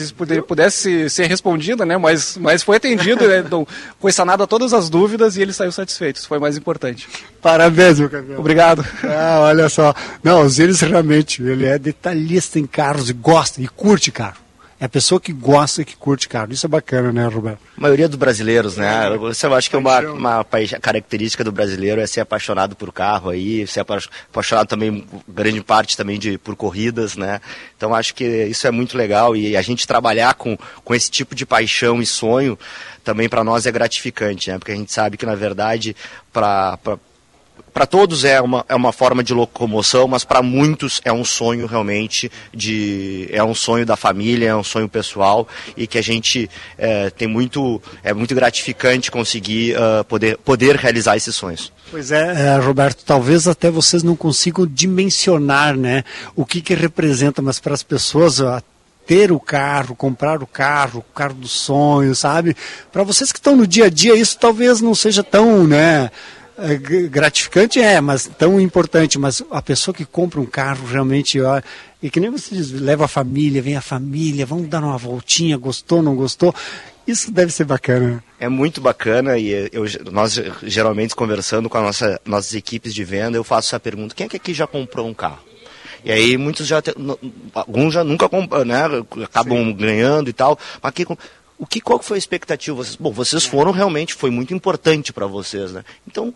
[0.47, 1.99] pudesse ser respondida, né?
[1.99, 3.43] Mas, mas foi atendido, né?
[3.45, 3.66] então,
[4.01, 6.16] foi sanada todas as dúvidas e ele saiu satisfeito.
[6.16, 7.09] Isso foi mais importante.
[7.43, 8.41] Parabéns, meu campeão.
[8.41, 8.85] Obrigado.
[9.05, 9.95] Ah, olha só.
[10.22, 14.45] Não, Osiris realmente, ele é detalhista em carros e gosta e curte carro.
[14.81, 16.53] É a pessoa que gosta e que curte carro.
[16.53, 17.61] Isso é bacana, né, Roberto?
[17.77, 19.09] A maioria dos brasileiros, né?
[19.19, 20.47] Você acha que uma, uma
[20.81, 26.19] característica do brasileiro é ser apaixonado por carro aí, ser apaixonado também, grande parte também
[26.19, 27.41] de, por corridas, né?
[27.77, 31.35] Então acho que isso é muito legal e a gente trabalhar com, com esse tipo
[31.35, 32.59] de paixão e sonho
[33.05, 34.59] também para nós é gratificante, né?
[34.59, 35.95] Porque a gente sabe que na verdade
[36.33, 36.79] para
[37.75, 41.66] para todos é uma, é uma forma de locomoção, mas para muitos é um sonho
[41.66, 46.49] realmente de é um sonho da família, é um sonho pessoal e que a gente
[46.79, 51.72] é, tem muito é muito gratificante conseguir uh, poder poder realizar esses sonhos.
[51.91, 56.05] Pois é, é, Roberto, talvez até vocês não consigam dimensionar, né,
[56.37, 58.41] o que que representa, mas para as pessoas
[59.07, 62.57] ter o carro, comprar o carro, o carro dos sonhos, sabe?
[62.93, 66.11] Para vocês que estão no dia a dia, isso talvez não seja tão, né?
[66.57, 66.77] É,
[67.09, 71.61] gratificante é, mas tão importante, mas a pessoa que compra um carro realmente, ó,
[72.01, 75.57] e que nem você diz, leva a família, vem a família, vamos dar uma voltinha,
[75.57, 76.55] gostou, não gostou,
[77.07, 78.23] isso deve ser bacana.
[78.39, 83.37] É muito bacana e eu, nós geralmente conversando com a nossa, nossas equipes de venda,
[83.37, 85.41] eu faço essa pergunta, quem é que aqui já comprou um carro?
[86.05, 86.81] E aí muitos já,
[87.55, 88.29] alguns já nunca
[88.65, 88.83] né,
[89.25, 89.75] acabam Sim.
[89.75, 91.05] ganhando e tal, mas aqui
[91.59, 92.77] o que, qual foi a expectativa?
[92.77, 95.85] Vocês, bom, vocês foram realmente, foi muito importante para vocês, né?
[96.07, 96.35] Então,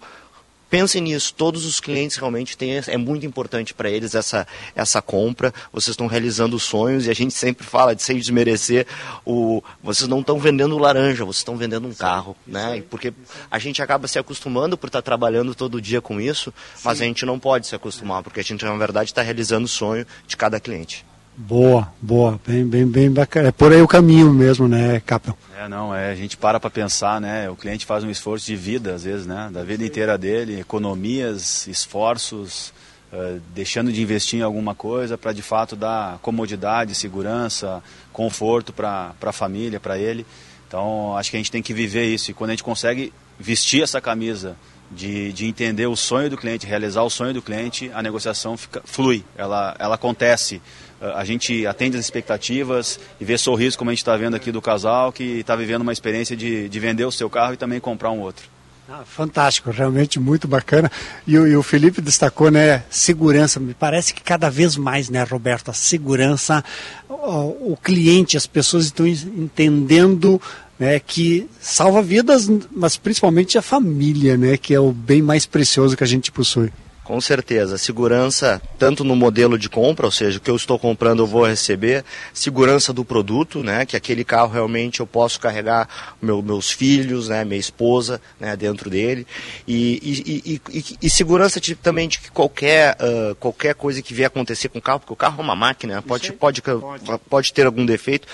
[0.70, 5.52] pensem nisso, todos os clientes realmente têm, é muito importante para eles essa, essa compra,
[5.72, 8.86] vocês estão realizando sonhos e a gente sempre fala de sem desmerecer,
[9.24, 12.82] o, vocês não estão vendendo laranja, vocês estão vendendo um carro, né?
[12.88, 13.12] Porque
[13.50, 16.52] a gente acaba se acostumando por estar tá trabalhando todo dia com isso,
[16.84, 19.68] mas a gente não pode se acostumar, porque a gente na verdade está realizando o
[19.68, 21.07] sonho de cada cliente.
[21.40, 23.50] Boa, boa, bem, bem, bem bacana.
[23.50, 25.38] É por aí o caminho mesmo, né, Capel?
[25.56, 27.48] É, não, é, a gente para para pensar, né?
[27.48, 29.48] O cliente faz um esforço de vida, às vezes, né?
[29.52, 32.72] Da vida inteira dele, economias, esforços,
[33.12, 39.14] uh, deixando de investir em alguma coisa para de fato dar comodidade, segurança, conforto para
[39.22, 40.26] a família, para ele.
[40.66, 42.32] Então, acho que a gente tem que viver isso.
[42.32, 44.56] E quando a gente consegue vestir essa camisa
[44.90, 48.82] de, de entender o sonho do cliente, realizar o sonho do cliente, a negociação fica,
[48.84, 50.60] flui, ela, ela acontece.
[51.00, 54.60] A gente atende as expectativas e vê sorriso, como a gente está vendo aqui do
[54.60, 58.10] casal, que está vivendo uma experiência de, de vender o seu carro e também comprar
[58.10, 58.44] um outro.
[58.90, 60.90] Ah, fantástico, realmente muito bacana.
[61.26, 63.60] E, o, e o Felipe destacou, né, segurança.
[63.60, 66.64] Me parece que cada vez mais, né, Roberto, a segurança,
[67.06, 70.40] o, o cliente, as pessoas estão entendendo
[70.78, 75.94] né, que salva vidas, mas principalmente a família, né, que é o bem mais precioso
[75.94, 76.72] que a gente possui.
[77.08, 77.78] Com certeza.
[77.78, 81.46] Segurança tanto no modelo de compra, ou seja, o que eu estou comprando eu vou
[81.46, 82.04] receber.
[82.34, 83.86] Segurança do produto, né?
[83.86, 85.88] Que aquele carro realmente eu posso carregar
[86.20, 87.46] meu, meus filhos, né?
[87.46, 88.54] Minha esposa, né?
[88.54, 89.26] Dentro dele.
[89.66, 94.26] E, e, e, e segurança de, também de que qualquer, uh, qualquer coisa que vier
[94.26, 97.64] acontecer com o carro, porque o carro é uma máquina, pode, pode, pode, pode ter
[97.64, 98.28] algum defeito,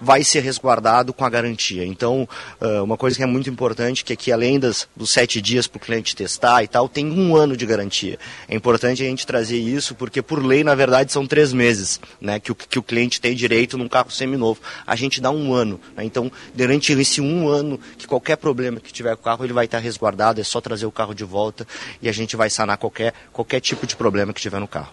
[0.00, 1.86] vai ser resguardado com a garantia.
[1.86, 2.28] Então,
[2.60, 5.76] uh, uma coisa que é muito importante, que aqui além das, dos sete dias para
[5.76, 8.15] o cliente testar e tal, tem um ano de garantia.
[8.48, 12.38] É importante a gente trazer isso porque, por lei, na verdade, são três meses né,
[12.40, 14.60] que, o, que o cliente tem direito num carro seminovo.
[14.86, 15.80] A gente dá um ano.
[15.96, 16.04] Né?
[16.04, 19.64] Então, durante esse um ano, que qualquer problema que tiver com o carro, ele vai
[19.64, 21.66] estar resguardado, é só trazer o carro de volta
[22.00, 24.92] e a gente vai sanar qualquer, qualquer tipo de problema que tiver no carro.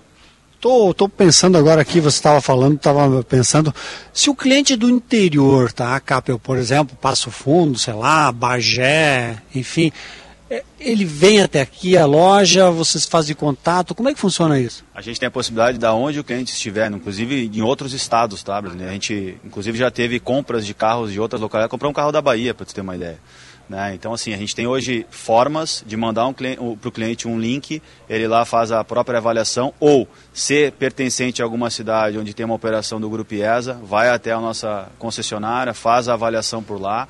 [0.63, 3.75] Tô, tô pensando agora aqui, você estava falando, estava pensando,
[4.13, 9.91] se o cliente do interior, tá, Capel, por exemplo, Passo Fundo, sei lá, Bagé, enfim,
[10.79, 14.83] ele vem até aqui a loja, vocês fazem contato, como é que funciona isso?
[14.93, 18.59] A gente tem a possibilidade de onde o cliente estiver, inclusive em outros estados, tá?
[18.59, 22.21] A gente, inclusive, já teve compras de carros de outras localidades, comprou um carro da
[22.21, 23.19] Bahia, para você ter uma ideia.
[23.67, 23.93] Né?
[23.95, 27.81] Então, assim, a gente tem hoje formas de mandar um para o cliente um link,
[28.09, 32.55] ele lá faz a própria avaliação, ou se pertencente a alguma cidade onde tem uma
[32.55, 37.07] operação do Grupo IESA, vai até a nossa concessionária, faz a avaliação por lá,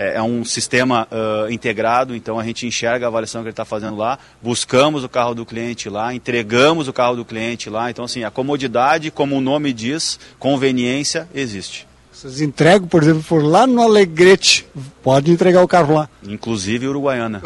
[0.00, 3.66] é, é um sistema uh, integrado, então a gente enxerga a avaliação que ele está
[3.66, 7.90] fazendo lá, buscamos o carro do cliente lá, entregamos o carro do cliente lá.
[7.90, 11.86] Então, assim, a comodidade, como o nome diz, conveniência, existe.
[12.10, 14.66] Vocês entregam, por exemplo, por lá no Alegrete,
[15.02, 16.08] pode entregar o carro lá.
[16.26, 17.42] Inclusive Uruguaiana.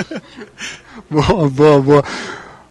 [1.10, 2.04] boa, boa, boa.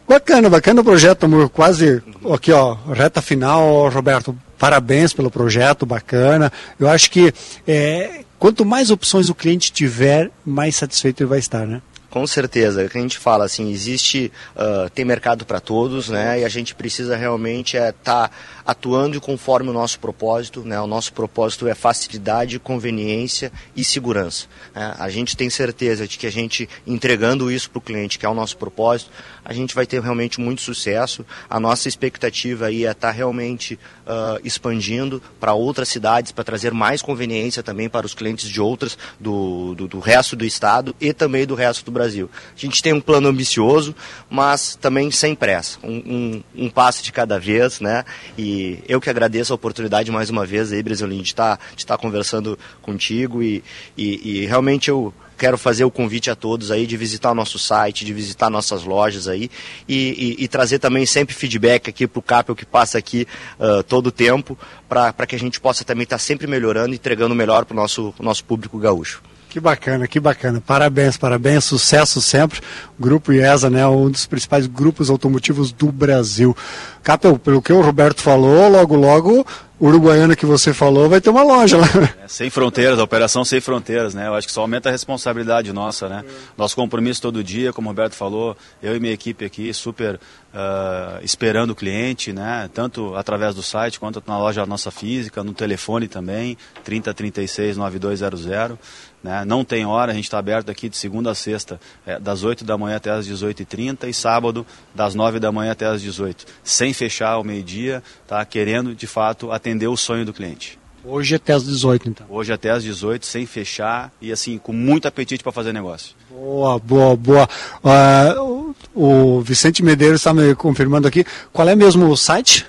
[0.08, 1.50] Bacana, bacana o projeto, amor.
[1.50, 4.38] Quase aqui, ó, reta final, Roberto.
[4.60, 6.52] Parabéns pelo projeto, bacana.
[6.80, 7.34] Eu acho que
[7.68, 11.82] é, quanto mais opções o cliente tiver, mais satisfeito ele vai estar, né?
[12.10, 16.40] Com certeza, é que a gente fala assim, existe, uh, tem mercado para todos, né?
[16.40, 18.32] E a gente precisa realmente estar é, tá
[18.70, 20.80] atuando conforme o nosso propósito, né?
[20.80, 24.46] O nosso propósito é facilidade, conveniência e segurança.
[24.76, 24.94] Né?
[25.00, 28.30] A gente tem certeza de que a gente entregando isso para o cliente, que é
[28.30, 29.10] o nosso propósito,
[29.44, 31.26] a gente vai ter realmente muito sucesso.
[31.50, 33.74] A nossa expectativa aí é estar tá realmente
[34.06, 38.96] uh, expandindo para outras cidades, para trazer mais conveniência também para os clientes de outras
[39.20, 42.30] do, do, do resto do estado e também do resto do Brasil.
[42.56, 43.96] A gente tem um plano ambicioso,
[44.30, 48.06] mas também sem pressa, um, um, um passo de cada vez, né?
[48.38, 51.98] E eu que agradeço a oportunidade mais uma vez aí, Brasilino, de estar, de estar
[51.98, 53.64] conversando contigo e,
[53.98, 57.58] e, e realmente eu quero fazer o convite a todos aí de visitar o nosso
[57.58, 59.50] site, de visitar nossas lojas aí
[59.88, 63.26] e, e, e trazer também sempre feedback aqui para o Capel que passa aqui
[63.58, 64.58] uh, todo o tempo
[64.88, 67.78] para que a gente possa também estar tá sempre melhorando e entregando melhor para o
[67.78, 69.22] nosso, nosso público gaúcho.
[69.50, 70.62] Que bacana, que bacana.
[70.62, 72.62] Parabéns, parabéns, sucesso sempre.
[73.00, 76.56] Grupo IESA, né, um dos principais grupos automotivos do Brasil.
[77.02, 79.46] Capel, pelo que o Roberto falou, logo logo
[79.82, 81.88] Uruguaiana que você falou vai ter uma loja lá.
[82.22, 84.28] É, sem fronteiras, a operação sem fronteiras, né?
[84.28, 86.26] Eu acho que só aumenta a responsabilidade nossa, né?
[86.58, 91.24] Nosso compromisso todo dia, como o Roberto falou, eu e minha equipe aqui super uh,
[91.24, 92.70] esperando o cliente, né?
[92.74, 98.78] Tanto através do site quanto na loja nossa física, no telefone também, 3036 9200.
[99.24, 99.44] Né?
[99.46, 102.64] Não tem hora, a gente está aberto aqui de segunda a sexta, é, das 8
[102.64, 104.66] da manhã até as 18h30 e sábado
[104.96, 108.44] das 9 da manhã até as 18 sem fechar ao meio-dia, tá?
[108.46, 110.80] querendo de fato atender o sonho do cliente.
[111.04, 112.28] Hoje até as 18, então.
[112.30, 116.14] Hoje até as 18, sem fechar e assim, com muito apetite para fazer negócio.
[116.30, 117.50] Boa, boa, boa.
[117.84, 121.26] Uh, o Vicente Medeiros está me confirmando aqui.
[121.54, 122.66] Qual é mesmo o site?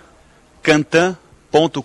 [0.63, 1.81] cantan.com.br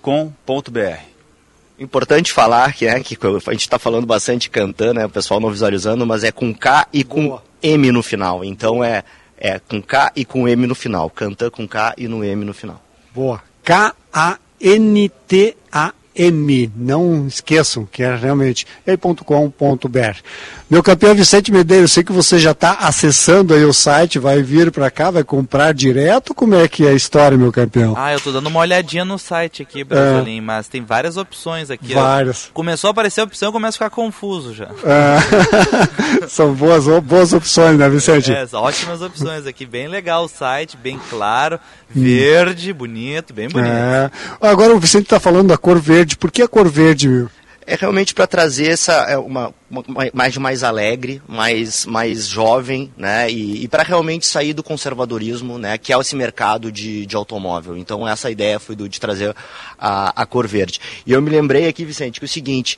[1.78, 5.50] Importante falar que, é, que a gente está falando bastante cantando, né, o pessoal não
[5.50, 7.44] visualizando, mas é com K e com Boa.
[7.62, 8.46] M no final.
[8.46, 9.04] Então é,
[9.38, 11.10] é com K e com M no final.
[11.10, 12.82] Cantã com K e no M no final.
[13.14, 13.42] Boa.
[16.16, 16.72] K-A-N-T-A-M.
[16.76, 20.20] Não esqueçam que é realmente ei.com.br.
[20.70, 24.72] Meu campeão Vicente Medeiros, sei que você já está acessando aí o site, vai vir
[24.72, 26.34] para cá, vai comprar direto?
[26.34, 27.94] Como é que é a história, meu campeão?
[27.96, 30.42] Ah, eu tô dando uma olhadinha no site aqui, Brasolim, é.
[30.42, 31.94] mas tem várias opções aqui.
[31.94, 32.50] Várias.
[32.54, 34.70] Começou a aparecer a opção, eu começo a ficar confuso já.
[34.84, 36.26] É.
[36.28, 38.32] São boas, boas opções, né, Vicente?
[38.32, 41.60] É, ótimas opções aqui, bem legal o site, bem claro,
[41.90, 43.72] verde, bonito, bem bonito.
[43.72, 44.12] É.
[44.42, 47.30] Agora o Vicente está falando da cor verde, por que a cor verde, meu?
[47.68, 49.84] é realmente para trazer essa é, uma, uma,
[50.14, 53.30] mais mais alegre, mais mais jovem, né?
[53.30, 55.78] E, e para realmente sair do conservadorismo, né?
[55.78, 57.76] Que é esse mercado de, de automóvel.
[57.76, 59.36] Então essa ideia foi do, de trazer
[59.80, 60.80] a, a cor verde.
[61.06, 62.78] E eu me lembrei aqui, Vicente, que é o seguinte,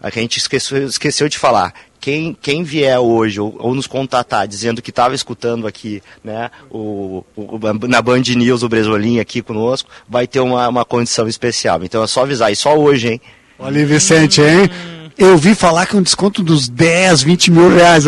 [0.00, 1.72] a gente esqueceu, esqueceu de falar.
[2.00, 7.24] Quem, quem vier hoje ou, ou nos contatar dizendo que estava escutando aqui, né, o,
[7.34, 11.82] o, na Band News, o Bresolim aqui conosco, vai ter uma, uma condição especial.
[11.82, 13.20] Então é só avisar, e só hoje, hein?
[13.58, 14.70] Olha, Vicente, hein?
[15.18, 18.04] Eu vi falar que é um desconto dos 10, 20 mil reais.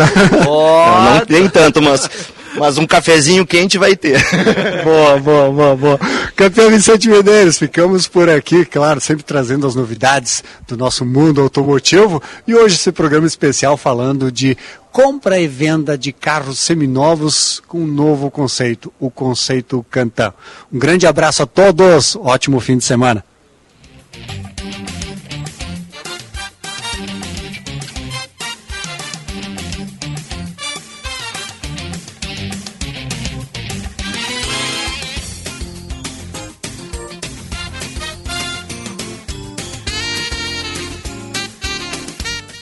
[0.47, 2.09] Oh, não, não tem tanto, mas,
[2.57, 4.21] mas um cafezinho quente vai ter.
[4.85, 6.01] boa, boa, boa, boa.
[6.37, 12.23] Campeão Vicente Medeiros, ficamos por aqui, claro, sempre trazendo as novidades do nosso mundo automotivo.
[12.47, 14.57] E hoje esse programa especial falando de
[14.91, 20.33] compra e venda de carros seminovos com um novo conceito, o conceito Cantan.
[20.73, 23.25] Um grande abraço a todos, ótimo fim de semana.